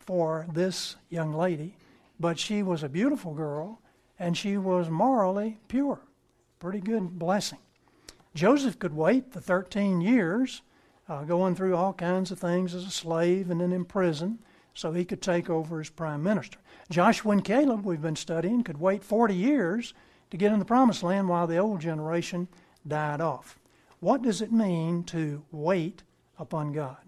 for 0.00 0.46
this 0.52 0.96
young 1.10 1.32
lady, 1.32 1.76
but 2.18 2.38
she 2.38 2.62
was 2.62 2.82
a 2.82 2.88
beautiful 2.88 3.34
girl 3.34 3.80
and 4.18 4.36
she 4.36 4.56
was 4.56 4.88
morally 4.88 5.58
pure. 5.68 6.00
Pretty 6.58 6.80
good 6.80 7.18
blessing. 7.18 7.58
Joseph 8.34 8.78
could 8.78 8.94
wait 8.94 9.32
the 9.32 9.40
13 9.40 10.00
years, 10.00 10.62
uh, 11.08 11.22
going 11.22 11.54
through 11.54 11.76
all 11.76 11.92
kinds 11.92 12.30
of 12.30 12.38
things 12.38 12.74
as 12.74 12.84
a 12.84 12.90
slave 12.90 13.50
and 13.50 13.60
then 13.60 13.72
in 13.72 13.84
prison, 13.84 14.38
so 14.72 14.92
he 14.92 15.04
could 15.04 15.22
take 15.22 15.48
over 15.48 15.80
as 15.80 15.88
prime 15.88 16.22
minister. 16.22 16.58
Joshua 16.90 17.32
and 17.32 17.44
Caleb, 17.44 17.84
we've 17.84 18.02
been 18.02 18.16
studying, 18.16 18.64
could 18.64 18.78
wait 18.78 19.04
40 19.04 19.34
years 19.34 19.94
to 20.30 20.36
get 20.36 20.52
in 20.52 20.58
the 20.58 20.64
promised 20.64 21.02
land 21.02 21.28
while 21.28 21.46
the 21.46 21.58
old 21.58 21.80
generation 21.80 22.48
died 22.86 23.20
off. 23.20 23.58
What 24.00 24.22
does 24.22 24.42
it 24.42 24.52
mean 24.52 25.04
to 25.04 25.44
wait 25.50 26.02
upon 26.38 26.72
God? 26.72 26.98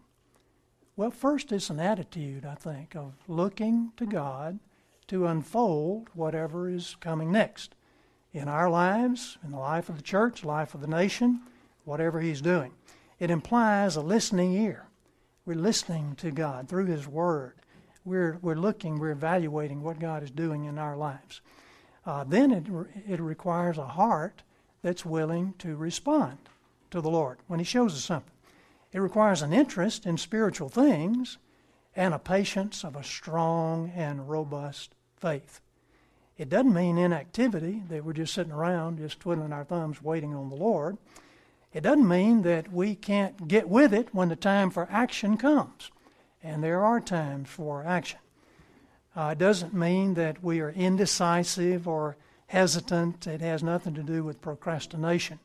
Well, 0.97 1.11
first, 1.11 1.53
it's 1.53 1.69
an 1.69 1.79
attitude, 1.79 2.47
I 2.47 2.55
think, 2.55 2.97
of 2.97 3.13
looking 3.29 3.93
to 3.99 4.07
God 4.07 4.59
to 5.09 5.27
unfold 5.27 6.09
whatever 6.15 6.71
is 6.71 6.97
coming 7.01 7.31
next 7.31 7.75
in 8.33 8.49
our 8.49 8.71
lives, 8.71 9.39
in 9.45 9.51
the 9.51 9.59
life 9.59 9.89
of 9.89 9.97
the 9.97 10.03
church, 10.03 10.45
life 10.45 10.75
of 10.75 10.81
the 10.81 10.87
nation, 10.87 11.41
whatever 11.85 12.21
He's 12.21 12.41
doing. 12.41 12.73
It 13.19 13.31
implies 13.31 13.97
a 13.97 14.01
listening 14.01 14.53
ear. 14.55 14.87
We're 15.45 15.57
listening 15.57 16.17
to 16.17 16.31
God 16.31 16.69
through 16.69 16.87
His 16.87 17.07
Word. 17.07 17.55
We're, 18.05 18.39
we're 18.41 18.57
looking, 18.57 18.99
we're 18.99 19.11
evaluating 19.11 19.83
what 19.83 19.99
God 19.99 20.23
is 20.23 20.31
doing 20.31 20.65
in 20.65 20.79
our 20.79 20.97
lives. 20.97 21.41
Uh, 22.07 22.25
then 22.25 22.53
it, 22.53 22.67
it 23.09 23.21
requires 23.21 23.77
a 23.77 23.87
heart 23.87 24.45
that's 24.83 25.05
willing 25.05 25.55
to 25.59 25.75
respond 25.75 26.39
to 26.91 27.01
the 27.01 27.11
Lord 27.11 27.39
when 27.49 27.59
He 27.59 27.65
shows 27.65 27.95
us 27.95 28.05
something. 28.05 28.33
It 28.93 29.01
requires 29.01 29.43
an 29.43 29.53
interest 29.53 30.07
in 30.07 30.17
spiritual 30.17 30.69
things 30.69 31.39
and 31.97 32.15
a 32.15 32.19
patience 32.19 32.85
of 32.85 32.95
a 32.95 33.03
strong 33.03 33.93
and 33.97 34.29
robust 34.29 34.95
faith. 35.17 35.61
It 36.39 36.49
doesn't 36.49 36.73
mean 36.73 36.99
inactivity, 36.99 37.83
that 37.89 38.05
we're 38.05 38.13
just 38.13 38.35
sitting 38.35 38.53
around, 38.53 38.99
just 38.99 39.19
twiddling 39.19 39.53
our 39.53 39.65
thumbs, 39.65 40.03
waiting 40.03 40.35
on 40.35 40.51
the 40.51 40.57
Lord. 40.57 40.99
It 41.73 41.83
doesn't 41.83 42.07
mean 42.07 42.43
that 42.43 42.73
we 42.73 42.95
can't 42.95 43.49
get 43.49 43.69
with 43.69 43.93
it 43.93 44.15
when 44.15 44.29
the 44.29 44.37
time 44.37 44.71
for 44.71 44.87
action 44.91 45.37
comes. 45.37 45.91
And 46.43 46.63
there 46.63 46.85
are 46.85 47.01
times 47.01 47.49
for 47.49 47.85
action. 47.85 48.21
Uh, 49.17 49.31
it 49.31 49.39
doesn't 49.39 49.73
mean 49.73 50.13
that 50.13 50.45
we 50.45 50.61
are 50.61 50.71
indecisive 50.71 51.89
or 51.89 52.19
hesitant. 52.49 53.27
It 53.27 53.41
has 53.41 53.63
nothing 53.63 53.95
to 53.95 54.03
do 54.03 54.23
with 54.23 54.43
procrastination. 54.43 55.39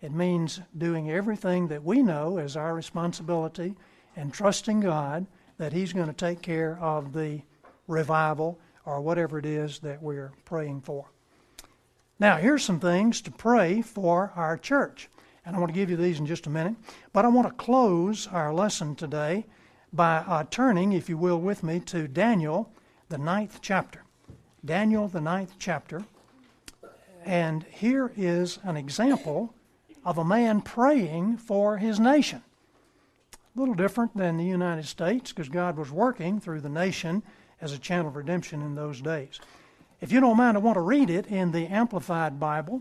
It 0.00 0.12
means 0.12 0.60
doing 0.78 1.10
everything 1.10 1.66
that 1.68 1.82
we 1.82 2.02
know 2.02 2.38
is 2.38 2.56
our 2.56 2.72
responsibility 2.72 3.74
and 4.14 4.32
trusting 4.32 4.80
God 4.80 5.26
that 5.58 5.72
He's 5.72 5.92
going 5.92 6.06
to 6.06 6.12
take 6.12 6.40
care 6.40 6.78
of 6.80 7.12
the 7.12 7.42
revival 7.88 8.58
or 8.86 9.00
whatever 9.00 9.38
it 9.38 9.44
is 9.44 9.80
that 9.80 10.00
we're 10.00 10.32
praying 10.44 10.82
for. 10.82 11.06
Now, 12.20 12.36
here's 12.36 12.64
some 12.64 12.80
things 12.80 13.20
to 13.22 13.30
pray 13.30 13.82
for 13.82 14.32
our 14.36 14.56
church. 14.56 15.08
And 15.44 15.56
I 15.56 15.58
want 15.58 15.70
to 15.70 15.78
give 15.78 15.90
you 15.90 15.96
these 15.96 16.20
in 16.20 16.26
just 16.26 16.46
a 16.46 16.50
minute. 16.50 16.76
But 17.12 17.24
I 17.24 17.28
want 17.28 17.48
to 17.48 17.54
close 17.54 18.28
our 18.28 18.54
lesson 18.54 18.94
today 18.94 19.46
by 19.92 20.18
uh, 20.18 20.44
turning, 20.50 20.92
if 20.92 21.08
you 21.08 21.18
will, 21.18 21.40
with 21.40 21.62
me 21.62 21.80
to 21.80 22.06
Daniel, 22.06 22.70
the 23.10 23.18
ninth 23.18 23.58
chapter. 23.60 24.04
Daniel, 24.64 25.08
the 25.08 25.20
ninth 25.20 25.54
chapter. 25.58 26.04
And 27.24 27.64
here 27.64 28.12
is 28.16 28.60
an 28.62 28.76
example 28.76 29.52
of 30.04 30.16
a 30.16 30.24
man 30.24 30.62
praying 30.62 31.38
for 31.38 31.76
his 31.76 31.98
nation. 31.98 32.42
A 33.34 33.58
little 33.58 33.74
different 33.74 34.16
than 34.16 34.36
the 34.36 34.44
United 34.44 34.86
States 34.86 35.32
because 35.32 35.48
God 35.48 35.76
was 35.76 35.90
working 35.90 36.40
through 36.40 36.60
the 36.60 36.68
nation 36.68 37.24
as 37.60 37.72
a 37.72 37.78
channel 37.78 38.08
of 38.08 38.16
redemption 38.16 38.62
in 38.62 38.76
those 38.76 39.00
days. 39.00 39.40
If 40.00 40.12
you 40.12 40.20
don't 40.20 40.36
mind, 40.36 40.56
I 40.56 40.60
want 40.60 40.76
to 40.76 40.80
read 40.80 41.10
it 41.10 41.26
in 41.26 41.50
the 41.50 41.66
Amplified 41.66 42.38
Bible. 42.38 42.80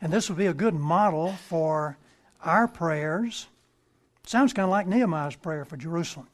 And 0.00 0.12
this 0.12 0.28
would 0.28 0.38
be 0.38 0.46
a 0.46 0.54
good 0.54 0.74
model 0.74 1.32
for 1.48 1.98
our 2.40 2.68
prayers. 2.68 3.48
Sounds 4.24 4.52
kind 4.52 4.64
of 4.64 4.70
like 4.70 4.86
Nehemiah's 4.86 5.36
prayer 5.36 5.64
for 5.64 5.76
Jerusalem. 5.76 6.28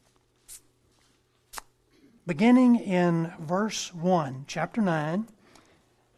Beginning 2.28 2.76
in 2.76 3.32
verse 3.40 3.94
1, 3.94 4.44
chapter 4.46 4.82
9. 4.82 5.28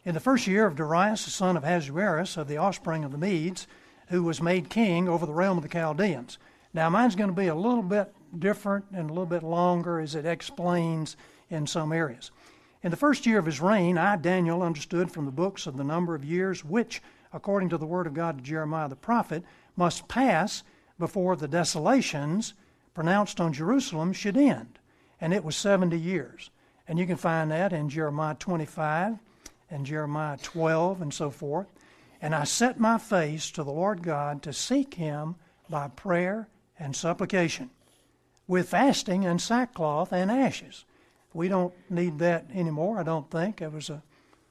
In 0.03 0.13
the 0.13 0.19
first 0.19 0.45
year 0.45 0.65
of 0.65 0.75
Darius, 0.75 1.23
the 1.23 1.31
son 1.31 1.55
of 1.55 1.63
Ahasuerus, 1.63 2.35
of 2.35 2.49
the 2.49 2.57
offspring 2.57 3.05
of 3.05 3.13
the 3.13 3.17
Medes, 3.17 3.65
who 4.09 4.21
was 4.21 4.41
made 4.41 4.69
king 4.69 5.07
over 5.07 5.25
the 5.25 5.31
realm 5.31 5.57
of 5.57 5.63
the 5.63 5.69
Chaldeans. 5.69 6.37
Now, 6.73 6.89
mine's 6.89 7.15
going 7.15 7.29
to 7.29 7.35
be 7.35 7.47
a 7.47 7.55
little 7.55 7.81
bit 7.81 8.13
different 8.37 8.87
and 8.91 9.09
a 9.09 9.13
little 9.13 9.25
bit 9.25 9.41
longer 9.41 10.01
as 10.01 10.13
it 10.13 10.25
explains 10.25 11.15
in 11.49 11.65
some 11.65 11.93
areas. 11.93 12.29
In 12.83 12.91
the 12.91 12.97
first 12.97 13.25
year 13.25 13.39
of 13.39 13.45
his 13.45 13.61
reign, 13.61 13.97
I, 13.97 14.17
Daniel, 14.17 14.61
understood 14.61 15.13
from 15.13 15.23
the 15.23 15.31
books 15.31 15.65
of 15.65 15.77
the 15.77 15.85
number 15.85 16.13
of 16.13 16.25
years 16.25 16.65
which, 16.65 17.01
according 17.31 17.69
to 17.69 17.77
the 17.77 17.85
word 17.85 18.05
of 18.05 18.13
God 18.13 18.37
to 18.37 18.43
Jeremiah 18.43 18.89
the 18.89 18.97
prophet, 18.97 19.45
must 19.77 20.09
pass 20.09 20.63
before 20.99 21.37
the 21.37 21.47
desolations 21.47 22.53
pronounced 22.93 23.39
on 23.39 23.53
Jerusalem 23.53 24.11
should 24.11 24.35
end. 24.35 24.77
And 25.21 25.33
it 25.33 25.43
was 25.43 25.55
70 25.55 25.97
years. 25.97 26.49
And 26.87 26.99
you 26.99 27.05
can 27.05 27.15
find 27.15 27.51
that 27.51 27.71
in 27.71 27.87
Jeremiah 27.87 28.35
25 28.35 29.17
and 29.69 29.85
Jeremiah 29.85 30.37
12 30.41 31.01
and 31.01 31.13
so 31.13 31.29
forth. 31.29 31.67
And 32.21 32.35
I 32.35 32.43
set 32.43 32.79
my 32.79 32.97
face 32.97 33.49
to 33.51 33.63
the 33.63 33.71
Lord 33.71 34.03
God 34.03 34.43
to 34.43 34.51
seek 34.51 34.95
him 34.95 35.35
by 35.69 35.87
prayer 35.87 36.49
and 36.77 36.95
supplication, 36.95 37.69
with 38.47 38.69
fasting 38.69 39.25
and 39.25 39.39
sackcloth 39.39 40.11
and 40.11 40.29
ashes. 40.29 40.83
We 41.33 41.47
don't 41.47 41.73
need 41.89 42.19
that 42.19 42.47
anymore, 42.53 42.99
I 42.99 43.03
don't 43.03 43.29
think. 43.31 43.61
It 43.61 43.71
was 43.71 43.89
a 43.89 44.03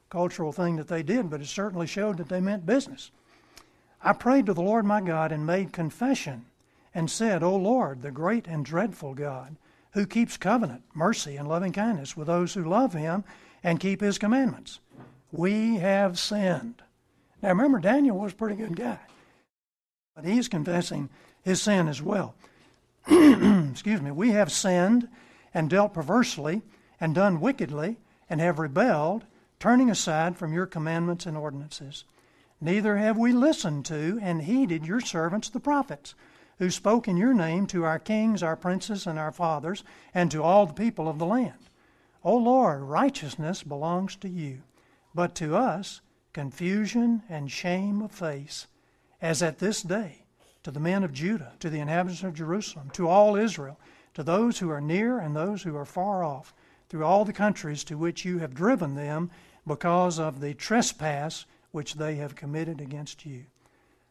cultural 0.09 0.53
thing 0.53 0.77
that 0.77 0.89
they 0.89 1.03
did, 1.03 1.29
but 1.29 1.41
it 1.41 1.47
certainly 1.47 1.87
showed 1.87 2.17
that 2.17 2.29
they 2.29 2.41
meant 2.41 2.65
business. 2.65 3.11
I 4.03 4.15
prayed 4.15 4.47
to 4.47 4.55
the 4.55 4.63
Lord 4.63 4.85
my 4.85 5.01
God 5.01 5.31
and 5.31 5.45
made 5.45 5.73
confession 5.73 6.47
and 6.95 7.11
said, 7.11 7.43
O 7.43 7.55
Lord, 7.55 8.03
the 8.03 8.11
great 8.11 8.47
and 8.47 8.65
dreadful 8.65 9.15
God, 9.15 9.57
who 9.93 10.07
keeps 10.07 10.37
covenant, 10.37 10.83
mercy, 10.95 11.37
and 11.37 11.49
loving 11.49 11.73
kindness 11.73 12.17
with 12.17 12.27
those 12.27 12.55
who 12.55 12.65
love 12.65 12.93
him 12.93 13.25
and 13.63 13.81
keep 13.81 14.01
his 14.01 14.19
commandments. 14.19 14.81
We 15.33 15.77
have 15.77 16.19
sinned. 16.19 16.83
Now 17.43 17.51
remember, 17.51 17.79
Daniel 17.79 18.19
was 18.19 18.33
a 18.33 18.37
pretty 18.37 18.57
good 18.57 18.77
guy, 18.77 18.99
but 20.15 20.25
he's 20.25 20.49
confessing 20.49 21.09
his 21.43 21.63
sin 21.63 21.89
as 21.89 22.03
well. 22.03 22.35
Excuse 23.07 24.03
me. 24.03 24.11
We 24.11 24.31
have 24.31 24.53
sinned 24.53 25.09
and 25.55 25.71
dealt 25.71 25.95
perversely 25.95 26.63
and 27.01 27.15
done 27.15 27.41
wickedly 27.41 27.97
and 28.29 28.41
have 28.41 28.59
rebelled, 28.59 29.25
turning 29.59 29.91
aside 29.91 30.37
from 30.37 30.53
your 30.53 30.67
commandments 30.67 31.27
and 31.27 31.37
ordinances. 31.37 32.05
Neither 32.61 32.99
have 32.99 33.17
we 33.17 33.33
listened 33.33 33.87
to 33.87 34.19
and 34.23 34.43
heeded 34.43 34.87
your 34.87 35.01
servants 35.01 35.49
the 35.49 35.61
prophets, 35.61 36.15
who 36.61 36.71
spoke 36.71 37.09
in 37.09 37.17
your 37.17 37.33
name 37.33 37.67
to 37.67 37.85
our 37.85 37.99
kings, 37.99 38.43
our 38.43 38.55
princes, 38.55 39.07
and 39.07 39.19
our 39.19 39.33
fathers, 39.33 39.83
and 40.15 40.31
to 40.31 40.43
all 40.43 40.67
the 40.67 40.75
people 40.75 41.09
of 41.09 41.19
the 41.19 41.25
land. 41.25 41.71
O 42.23 42.37
Lord, 42.37 42.83
righteousness 42.83 43.63
belongs 43.63 44.15
to 44.17 44.29
you 44.29 44.61
but 45.15 45.35
to 45.35 45.57
us 45.57 46.03
confusion 46.35 47.23
and 47.31 47.51
shame 47.51 48.03
of 48.03 48.13
face, 48.13 48.67
as 49.23 49.43
at 49.43 49.59
this 49.59 49.83
day, 49.83 50.23
to 50.63 50.71
the 50.71 50.79
men 50.79 51.03
of 51.03 51.15
Judah, 51.15 51.55
to 51.61 51.71
the 51.71 51.81
inhabitants 51.81 52.23
of 52.23 52.35
Jerusalem, 52.35 52.91
to 52.91 53.09
all 53.09 53.37
Israel, 53.37 53.81
to 54.13 54.23
those 54.23 54.59
who 54.59 54.71
are 54.71 54.83
near 54.83 55.19
and 55.19 55.35
those 55.35 55.63
who 55.63 55.75
are 55.77 55.87
far 55.87 56.23
off, 56.23 56.55
through 56.91 57.07
all 57.07 57.25
the 57.25 57.33
countries 57.33 57.85
to 57.85 57.97
which 57.97 58.27
you 58.27 58.39
have 58.39 58.53
driven 58.53 58.95
them 58.95 59.31
because 59.67 60.19
of 60.19 60.41
the 60.41 60.53
trespass 60.53 61.47
which 61.71 61.95
they 61.95 62.17
have 62.17 62.37
committed 62.37 62.83
against 62.83 63.25
you. 63.25 63.47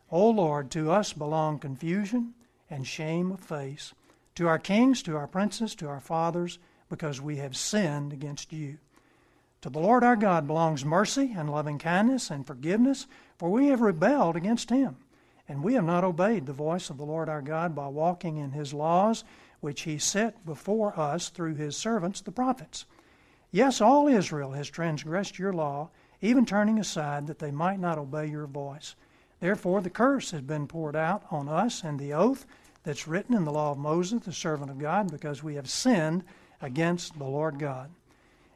O 0.09 0.31
Lord, 0.31 0.71
to 0.71 0.89
us 0.89 1.13
belong 1.13 1.59
confusion 1.59 2.33
and 2.69 2.85
shame 2.85 3.31
of 3.31 3.39
face, 3.39 3.93
to 4.35 4.47
our 4.47 4.59
kings, 4.59 5.01
to 5.03 5.15
our 5.15 5.27
princes, 5.27 5.75
to 5.75 5.87
our 5.87 5.99
fathers, 5.99 6.59
because 6.89 7.21
we 7.21 7.37
have 7.37 7.55
sinned 7.55 8.13
against 8.13 8.51
you. 8.53 8.77
To 9.61 9.69
the 9.69 9.79
Lord 9.79 10.03
our 10.03 10.15
God 10.15 10.47
belongs 10.47 10.85
mercy 10.85 11.33
and 11.35 11.49
loving 11.49 11.79
kindness 11.79 12.31
and 12.31 12.47
forgiveness, 12.47 13.07
for 13.37 13.49
we 13.49 13.67
have 13.67 13.81
rebelled 13.81 14.35
against 14.35 14.69
him. 14.69 14.95
And 15.47 15.63
we 15.63 15.73
have 15.73 15.83
not 15.83 16.03
obeyed 16.03 16.45
the 16.45 16.53
voice 16.53 16.89
of 16.89 16.97
the 16.97 17.05
Lord 17.05 17.27
our 17.27 17.41
God 17.41 17.75
by 17.75 17.87
walking 17.87 18.37
in 18.37 18.51
his 18.51 18.73
laws, 18.73 19.23
which 19.59 19.81
he 19.81 19.97
set 19.97 20.45
before 20.45 20.97
us 20.97 21.29
through 21.29 21.55
his 21.55 21.75
servants 21.75 22.21
the 22.21 22.31
prophets. 22.31 22.85
Yes, 23.51 23.81
all 23.81 24.07
Israel 24.07 24.51
has 24.51 24.69
transgressed 24.69 25.39
your 25.39 25.51
law, 25.51 25.89
even 26.21 26.45
turning 26.45 26.79
aside 26.79 27.27
that 27.27 27.39
they 27.39 27.51
might 27.51 27.79
not 27.79 27.97
obey 27.97 28.27
your 28.27 28.45
voice. 28.45 28.95
Therefore, 29.39 29.81
the 29.81 29.89
curse 29.89 30.31
has 30.31 30.41
been 30.41 30.67
poured 30.67 30.95
out 30.95 31.23
on 31.31 31.49
us, 31.49 31.83
and 31.83 31.99
the 31.99 32.13
oath 32.13 32.45
that's 32.83 33.07
written 33.07 33.35
in 33.35 33.43
the 33.45 33.51
law 33.51 33.71
of 33.71 33.77
Moses, 33.77 34.23
the 34.23 34.33
servant 34.33 34.71
of 34.71 34.79
God, 34.79 35.11
because 35.11 35.43
we 35.43 35.55
have 35.55 35.69
sinned 35.69 36.23
against 36.61 37.17
the 37.17 37.25
Lord 37.25 37.59
God. 37.59 37.89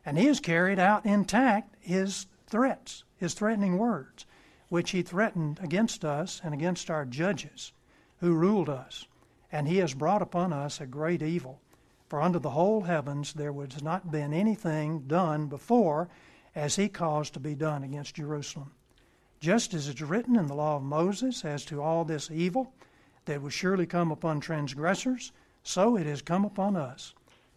And 0.05 0.17
he 0.17 0.25
has 0.27 0.39
carried 0.39 0.79
out 0.79 1.05
intact 1.05 1.75
his 1.79 2.27
threats, 2.47 3.03
his 3.15 3.33
threatening 3.33 3.77
words, 3.77 4.25
which 4.69 4.91
he 4.91 5.01
threatened 5.01 5.59
against 5.61 6.03
us 6.03 6.41
and 6.43 6.53
against 6.53 6.89
our 6.89 7.05
judges 7.05 7.73
who 8.17 8.33
ruled 8.33 8.69
us. 8.69 9.05
and 9.53 9.67
he 9.67 9.77
has 9.77 9.93
brought 9.93 10.23
upon 10.23 10.51
us 10.51 10.81
a 10.81 10.87
great 10.87 11.21
evil. 11.21 11.61
For 12.09 12.21
under 12.21 12.39
the 12.39 12.49
whole 12.49 12.81
heavens 12.81 13.33
there 13.33 13.53
was 13.53 13.81
not 13.83 14.11
been 14.11 14.33
anything 14.33 15.01
done 15.07 15.45
before 15.45 16.09
as 16.55 16.75
he 16.75 16.89
caused 16.89 17.35
to 17.35 17.39
be 17.39 17.55
done 17.55 17.83
against 17.83 18.15
Jerusalem. 18.15 18.71
Just 19.39 19.73
as 19.73 19.87
it's 19.87 20.01
written 20.01 20.35
in 20.35 20.47
the 20.47 20.55
law 20.55 20.77
of 20.77 20.83
Moses 20.83 21.45
as 21.45 21.63
to 21.65 21.81
all 21.81 22.03
this 22.03 22.31
evil 22.31 22.73
that 23.25 23.41
will 23.41 23.49
surely 23.49 23.85
come 23.85 24.11
upon 24.11 24.39
transgressors, 24.39 25.31
so 25.63 25.95
it 25.95 26.05
has 26.05 26.21
come 26.21 26.45
upon 26.45 26.75
us. 26.75 27.13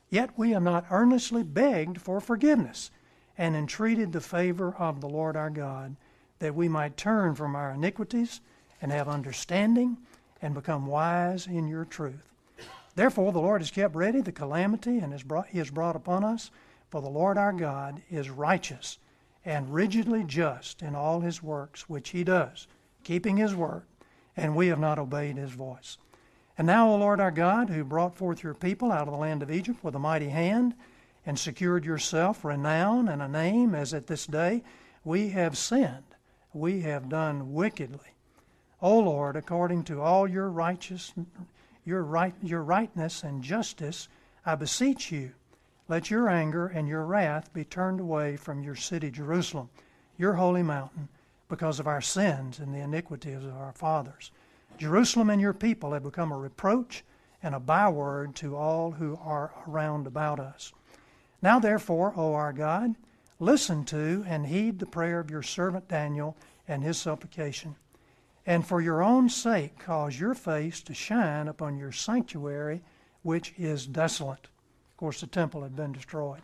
Yet 0.09 0.31
we 0.37 0.51
have 0.51 0.63
not 0.63 0.87
earnestly 0.91 1.43
begged 1.43 2.01
for 2.01 2.21
forgiveness 2.21 2.91
and 3.37 3.57
entreated 3.57 4.13
the 4.13 4.21
favor 4.21 4.75
of 4.77 5.01
the 5.01 5.09
Lord 5.09 5.37
our 5.37 5.51
God, 5.51 5.97
that 6.39 6.55
we 6.55 6.69
might 6.69 6.97
turn 6.97 7.35
from 7.35 7.57
our 7.57 7.73
iniquities 7.73 8.41
and 8.81 8.93
have 8.93 9.09
understanding 9.09 9.99
and 10.41 10.55
become 10.55 10.87
wise 10.87 11.47
in 11.47 11.67
your 11.67 11.85
truth. 11.85 12.33
Therefore, 12.95 13.33
the 13.33 13.41
Lord 13.41 13.61
has 13.61 13.71
kept 13.71 13.95
ready 13.95 14.21
the 14.21 14.33
calamity 14.33 14.99
and 14.99 15.13
has 15.13 15.23
brought, 15.23 15.49
he 15.49 15.59
has 15.59 15.71
brought 15.71 15.97
upon 15.97 16.25
us, 16.25 16.51
for 16.91 17.03
the 17.03 17.09
Lord 17.09 17.37
our 17.37 17.53
God 17.53 18.03
is 18.11 18.31
righteous 18.31 18.99
and 19.45 19.73
rigidly 19.73 20.25
just 20.25 20.83
in 20.83 20.95
all 20.95 21.21
his 21.21 21.43
works 21.43 21.89
which 21.89 22.11
he 22.11 22.25
does, 22.25 22.67
keeping 23.05 23.37
his 23.37 23.55
word, 23.55 23.83
and 24.37 24.55
we 24.55 24.69
have 24.69 24.79
not 24.79 24.99
obeyed 24.99 25.37
his 25.37 25.53
voice. 25.53 25.99
And 26.59 26.67
now, 26.67 26.89
O 26.89 26.97
Lord 26.97 27.21
our 27.21 27.31
God, 27.31 27.71
who 27.71 27.85
brought 27.85 28.17
forth 28.17 28.43
your 28.43 28.55
people 28.55 28.91
out 28.91 29.09
of 29.09 29.13
the 29.13 29.21
land 29.21 29.43
of 29.43 29.51
Egypt 29.51 29.83
with 29.85 29.95
a 29.95 29.99
mighty 29.99 30.29
hand, 30.29 30.75
and 31.27 31.39
secured 31.39 31.85
yourself 31.85 32.45
renown 32.45 33.09
and 33.09 33.21
a 33.21 33.29
name, 33.29 33.75
as 33.75 33.93
at 33.93 34.07
this 34.07 34.27
day, 34.27 34.63
we 35.05 35.31
have 35.31 35.59
sinned, 35.59 36.15
we 36.53 36.81
have 36.81 37.09
done 37.09 37.53
wickedly. 37.53 38.15
O 38.81 38.99
Lord, 39.01 39.37
according 39.37 39.85
to 39.85 40.01
all 40.01 40.29
your 40.29 40.49
righteous, 40.49 41.13
your 41.85 42.03
right, 42.03 42.35
your 42.43 42.63
rightness 42.63 43.23
and 43.23 43.43
justice, 43.43 44.09
I 44.45 44.55
beseech 44.55 45.11
you, 45.11 45.33
let 45.89 46.11
your 46.11 46.29
anger 46.29 46.67
and 46.67 46.87
your 46.87 47.05
wrath 47.05 47.53
be 47.53 47.65
turned 47.65 48.01
away 48.01 48.37
from 48.37 48.63
your 48.63 48.77
city, 48.77 49.11
Jerusalem, 49.11 49.69
your 50.17 50.35
holy 50.35 50.63
mountain, 50.63 51.09
because 51.49 51.79
of 51.79 51.87
our 51.87 52.01
sins 52.01 52.59
and 52.59 52.75
the 52.75 52.81
iniquities 52.81 53.45
of 53.45 53.57
our 53.57 53.73
fathers. 53.73 54.31
Jerusalem 54.79 55.31
and 55.31 55.41
your 55.41 55.55
people 55.55 55.93
have 55.93 56.03
become 56.03 56.33
a 56.33 56.37
reproach 56.37 57.05
and 57.43 57.55
a 57.55 57.61
byword 57.61 58.35
to 58.37 58.57
all 58.57 58.91
who 58.91 59.19
are 59.23 59.53
around 59.69 60.07
about 60.07 60.41
us. 60.41 60.73
Now, 61.43 61.59
therefore, 61.59 62.13
O 62.17 62.35
our 62.35 62.53
God, 62.53 62.95
listen 63.39 63.85
to 63.87 64.25
and 64.27 64.47
heed 64.47 64.79
the 64.79 64.87
prayer 64.87 65.21
of 65.21 65.31
your 65.31 65.43
servant 65.43 65.89
Daniel 65.89 66.37
and 66.67 66.83
his 66.83 66.99
supplication. 66.99 67.77
And 68.47 68.67
for 68.67 68.81
your 68.81 69.03
own 69.03 69.29
sake, 69.29 69.79
cause 69.79 70.19
your 70.19 70.35
face 70.35 70.81
to 70.83 70.95
shine 70.95 71.49
upon 71.49 71.77
your 71.77 71.93
sanctuary, 71.93 72.83
which 73.23 73.55
is 73.59 73.87
desolate. 73.87 74.49
Of 74.93 74.97
course, 74.97 75.21
the 75.21 75.27
temple 75.27 75.63
had 75.63 75.77
been 75.77 75.93
destroyed. 75.93 76.43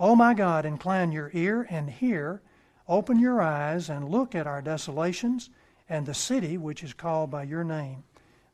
O 0.00 0.14
my 0.14 0.32
God, 0.32 0.64
incline 0.64 1.12
your 1.12 1.30
ear 1.34 1.66
and 1.68 1.90
hear. 1.90 2.40
Open 2.88 3.18
your 3.18 3.42
eyes 3.42 3.90
and 3.90 4.08
look 4.08 4.34
at 4.34 4.46
our 4.46 4.62
desolations 4.62 5.50
and 5.88 6.06
the 6.06 6.14
city 6.14 6.56
which 6.56 6.82
is 6.82 6.94
called 6.94 7.30
by 7.30 7.42
your 7.42 7.64
name. 7.64 8.04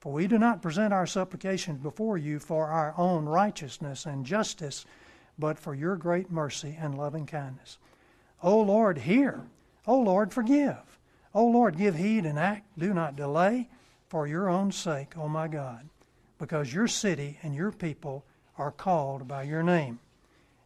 For 0.01 0.13
we 0.13 0.27
do 0.27 0.39
not 0.39 0.61
present 0.61 0.93
our 0.93 1.07
supplications 1.07 1.81
before 1.81 2.19
you 2.19 2.39
for 2.39 2.67
our 2.67 2.95
own 2.99 3.27
righteousness 3.27 4.07
and 4.07 4.27
justice, 4.27 4.85
but 5.39 5.59
for 5.59 5.75
your 5.75 5.97
great 5.97 6.31
mercy 6.31 6.77
and 6.79 6.99
loving 6.99 7.27
kindness. 7.27 7.79
O 8.43 8.61
Lord, 8.61 8.99
hear. 8.99 9.43
O 9.87 9.99
Lord, 9.99 10.33
forgive. 10.33 10.99
O 11.33 11.47
Lord, 11.47 11.79
give 11.79 11.95
heed 11.95 12.27
and 12.27 12.39
act. 12.39 12.67
Do 12.79 12.93
not 12.93 13.17
delay 13.17 13.69
for 14.09 14.27
your 14.27 14.49
own 14.49 14.73
sake, 14.73 15.17
O 15.17 15.29
my 15.29 15.49
God, 15.49 15.89
because 16.39 16.75
your 16.75 16.87
city 16.87 17.39
and 17.43 17.55
your 17.55 17.73
people 17.73 18.25
are 18.59 18.71
called 18.71 19.27
by 19.27 19.45
your 19.45 19.63
name. 19.63 19.99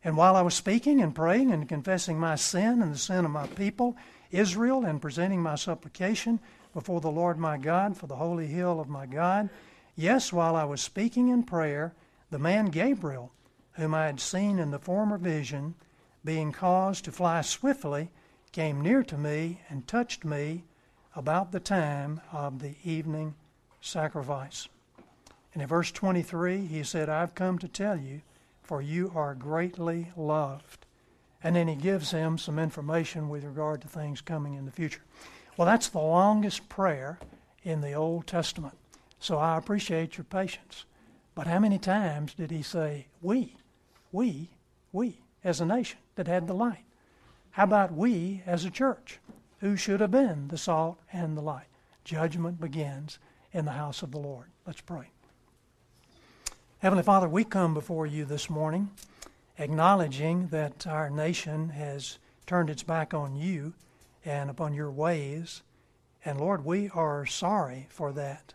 And 0.08 0.16
while 0.16 0.36
I 0.36 0.40
was 0.40 0.54
speaking 0.54 1.02
and 1.02 1.14
praying 1.14 1.52
and 1.52 1.68
confessing 1.68 2.18
my 2.18 2.34
sin 2.34 2.80
and 2.80 2.94
the 2.94 2.98
sin 2.98 3.26
of 3.26 3.30
my 3.30 3.46
people, 3.46 3.94
Israel, 4.30 4.86
and 4.86 5.02
presenting 5.02 5.42
my 5.42 5.54
supplication, 5.54 6.40
before 6.72 7.02
the 7.02 7.10
Lord 7.10 7.36
my 7.36 7.58
God 7.58 7.94
for 7.94 8.06
the 8.06 8.16
holy 8.16 8.46
hill 8.46 8.80
of 8.80 8.88
my 8.88 9.04
God. 9.04 9.50
Yes, 9.96 10.32
while 10.32 10.56
I 10.56 10.64
was 10.64 10.80
speaking 10.80 11.28
in 11.28 11.42
prayer, 11.42 11.92
the 12.30 12.38
man 12.38 12.70
Gabriel, 12.70 13.32
whom 13.72 13.92
I 13.92 14.06
had 14.06 14.18
seen 14.18 14.58
in 14.58 14.70
the 14.70 14.78
former 14.78 15.18
vision, 15.18 15.74
being 16.24 16.52
caused 16.52 17.04
to 17.04 17.12
fly 17.12 17.42
swiftly, 17.42 18.08
came 18.50 18.80
near 18.80 19.02
to 19.02 19.18
me 19.18 19.60
and 19.68 19.86
touched 19.86 20.24
me 20.24 20.64
about 21.14 21.52
the 21.52 21.60
time 21.60 22.22
of 22.32 22.60
the 22.60 22.76
evening 22.82 23.34
sacrifice. 23.82 24.70
And 25.52 25.60
in 25.60 25.68
verse 25.68 25.92
23, 25.92 26.64
he 26.64 26.82
said, 26.82 27.10
I've 27.10 27.34
come 27.34 27.58
to 27.58 27.68
tell 27.68 27.98
you, 27.98 28.22
for 28.68 28.82
you 28.82 29.10
are 29.14 29.34
greatly 29.34 30.12
loved. 30.14 30.84
And 31.42 31.56
then 31.56 31.68
he 31.68 31.74
gives 31.74 32.10
him 32.10 32.36
some 32.36 32.58
information 32.58 33.30
with 33.30 33.42
regard 33.42 33.80
to 33.80 33.88
things 33.88 34.20
coming 34.20 34.54
in 34.54 34.66
the 34.66 34.70
future. 34.70 35.00
Well, 35.56 35.64
that's 35.64 35.88
the 35.88 35.98
longest 35.98 36.68
prayer 36.68 37.18
in 37.62 37.80
the 37.80 37.94
Old 37.94 38.26
Testament. 38.26 38.76
So 39.18 39.38
I 39.38 39.56
appreciate 39.56 40.18
your 40.18 40.24
patience. 40.24 40.84
But 41.34 41.46
how 41.46 41.58
many 41.58 41.78
times 41.78 42.34
did 42.34 42.50
he 42.50 42.60
say, 42.60 43.06
we, 43.22 43.56
we, 44.12 44.50
we, 44.92 45.22
as 45.42 45.62
a 45.62 45.66
nation 45.66 45.98
that 46.16 46.28
had 46.28 46.46
the 46.46 46.54
light? 46.54 46.84
How 47.52 47.64
about 47.64 47.94
we 47.94 48.42
as 48.44 48.66
a 48.66 48.70
church 48.70 49.18
who 49.60 49.76
should 49.76 50.00
have 50.00 50.10
been 50.10 50.48
the 50.48 50.58
salt 50.58 50.98
and 51.10 51.36
the 51.36 51.42
light? 51.42 51.68
Judgment 52.04 52.60
begins 52.60 53.18
in 53.50 53.64
the 53.64 53.72
house 53.72 54.02
of 54.02 54.10
the 54.10 54.18
Lord. 54.18 54.48
Let's 54.66 54.82
pray. 54.82 55.10
Heavenly 56.80 57.02
Father, 57.02 57.28
we 57.28 57.42
come 57.42 57.74
before 57.74 58.06
you 58.06 58.24
this 58.24 58.48
morning 58.48 58.92
acknowledging 59.58 60.46
that 60.50 60.86
our 60.86 61.10
nation 61.10 61.70
has 61.70 62.18
turned 62.46 62.70
its 62.70 62.84
back 62.84 63.12
on 63.12 63.34
you 63.34 63.74
and 64.24 64.48
upon 64.48 64.72
your 64.74 64.92
ways. 64.92 65.62
And 66.24 66.40
Lord, 66.40 66.64
we 66.64 66.88
are 66.90 67.26
sorry 67.26 67.88
for 67.90 68.12
that. 68.12 68.54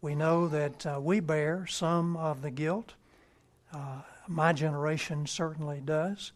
We 0.00 0.14
know 0.14 0.48
that 0.48 0.86
uh, 0.86 0.98
we 1.02 1.20
bear 1.20 1.66
some 1.66 2.16
of 2.16 2.40
the 2.40 2.50
guilt. 2.50 2.94
Uh, 3.70 4.00
my 4.26 4.54
generation 4.54 5.26
certainly 5.26 5.82
does, 5.84 6.32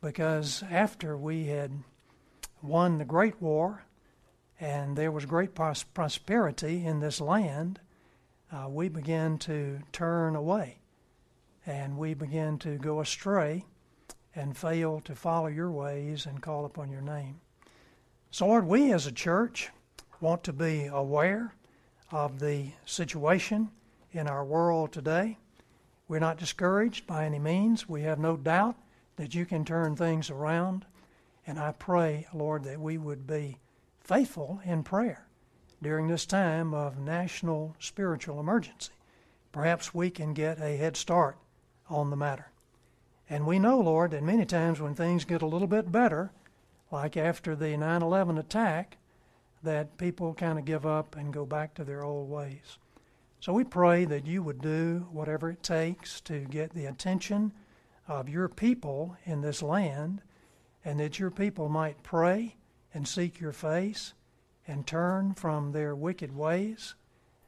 because 0.00 0.64
after 0.68 1.16
we 1.16 1.46
had 1.46 1.70
won 2.62 2.98
the 2.98 3.04
Great 3.04 3.40
War 3.40 3.84
and 4.58 4.96
there 4.96 5.12
was 5.12 5.24
great 5.24 5.54
pros- 5.54 5.84
prosperity 5.84 6.84
in 6.84 6.98
this 6.98 7.20
land, 7.20 7.78
uh, 8.52 8.68
we 8.68 8.88
begin 8.88 9.38
to 9.38 9.78
turn 9.92 10.36
away 10.36 10.78
and 11.66 11.96
we 11.96 12.12
begin 12.14 12.58
to 12.58 12.76
go 12.78 13.00
astray 13.00 13.64
and 14.34 14.56
fail 14.56 15.00
to 15.00 15.14
follow 15.14 15.46
your 15.46 15.70
ways 15.70 16.26
and 16.26 16.42
call 16.42 16.64
upon 16.64 16.90
your 16.90 17.00
name. 17.00 17.40
So, 18.30 18.46
Lord, 18.46 18.66
we 18.66 18.92
as 18.92 19.06
a 19.06 19.12
church 19.12 19.70
want 20.20 20.44
to 20.44 20.52
be 20.52 20.86
aware 20.86 21.54
of 22.10 22.38
the 22.38 22.72
situation 22.84 23.70
in 24.12 24.26
our 24.26 24.44
world 24.44 24.92
today. 24.92 25.38
We're 26.08 26.18
not 26.18 26.38
discouraged 26.38 27.06
by 27.06 27.24
any 27.24 27.38
means. 27.38 27.88
We 27.88 28.02
have 28.02 28.18
no 28.18 28.36
doubt 28.36 28.76
that 29.16 29.34
you 29.34 29.46
can 29.46 29.64
turn 29.64 29.96
things 29.96 30.30
around. 30.30 30.84
And 31.46 31.58
I 31.58 31.72
pray, 31.72 32.26
Lord, 32.34 32.64
that 32.64 32.80
we 32.80 32.98
would 32.98 33.26
be 33.26 33.58
faithful 34.00 34.60
in 34.64 34.82
prayer 34.82 35.26
during 35.82 36.06
this 36.06 36.24
time 36.24 36.72
of 36.72 36.98
national 36.98 37.74
spiritual 37.78 38.38
emergency. 38.38 38.92
Perhaps 39.50 39.92
we 39.92 40.10
can 40.10 40.32
get 40.32 40.60
a 40.60 40.76
head 40.76 40.96
start 40.96 41.36
on 41.90 42.10
the 42.10 42.16
matter. 42.16 42.52
And 43.28 43.46
we 43.46 43.58
know, 43.58 43.80
Lord, 43.80 44.12
that 44.12 44.22
many 44.22 44.46
times 44.46 44.80
when 44.80 44.94
things 44.94 45.24
get 45.24 45.42
a 45.42 45.46
little 45.46 45.66
bit 45.66 45.90
better, 45.90 46.30
like 46.90 47.16
after 47.16 47.56
the 47.56 47.76
9 47.76 48.02
11 48.02 48.38
attack, 48.38 48.98
that 49.62 49.96
people 49.98 50.34
kind 50.34 50.58
of 50.58 50.64
give 50.64 50.86
up 50.86 51.16
and 51.16 51.32
go 51.32 51.44
back 51.44 51.74
to 51.74 51.84
their 51.84 52.04
old 52.04 52.28
ways. 52.28 52.78
So 53.40 53.52
we 53.52 53.64
pray 53.64 54.04
that 54.04 54.26
you 54.26 54.42
would 54.42 54.60
do 54.60 55.06
whatever 55.10 55.50
it 55.50 55.62
takes 55.62 56.20
to 56.22 56.40
get 56.40 56.74
the 56.74 56.86
attention 56.86 57.52
of 58.06 58.28
your 58.28 58.48
people 58.48 59.16
in 59.24 59.40
this 59.40 59.62
land, 59.62 60.22
and 60.84 61.00
that 61.00 61.18
your 61.18 61.30
people 61.30 61.68
might 61.68 62.02
pray 62.02 62.56
and 62.94 63.06
seek 63.06 63.40
your 63.40 63.52
face 63.52 64.14
and 64.66 64.86
turn 64.86 65.34
from 65.34 65.72
their 65.72 65.94
wicked 65.94 66.34
ways. 66.34 66.94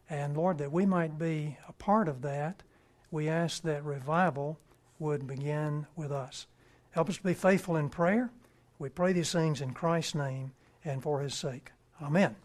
And 0.08 0.36
Lord, 0.36 0.58
that 0.58 0.72
we 0.72 0.86
might 0.86 1.18
be 1.18 1.56
a 1.68 1.72
part 1.72 2.08
of 2.08 2.22
that, 2.22 2.62
we 3.10 3.28
ask 3.28 3.62
that 3.62 3.84
revival 3.84 4.58
would 4.98 5.26
begin 5.26 5.86
with 5.96 6.12
us. 6.12 6.46
Help 6.90 7.08
us 7.08 7.16
to 7.16 7.22
be 7.22 7.34
faithful 7.34 7.76
in 7.76 7.88
prayer. 7.88 8.30
We 8.78 8.88
pray 8.88 9.12
these 9.12 9.32
things 9.32 9.60
in 9.60 9.72
Christ's 9.72 10.14
name 10.14 10.52
and 10.84 11.02
for 11.02 11.20
his 11.20 11.34
sake. 11.34 11.70
Amen. 12.02 12.36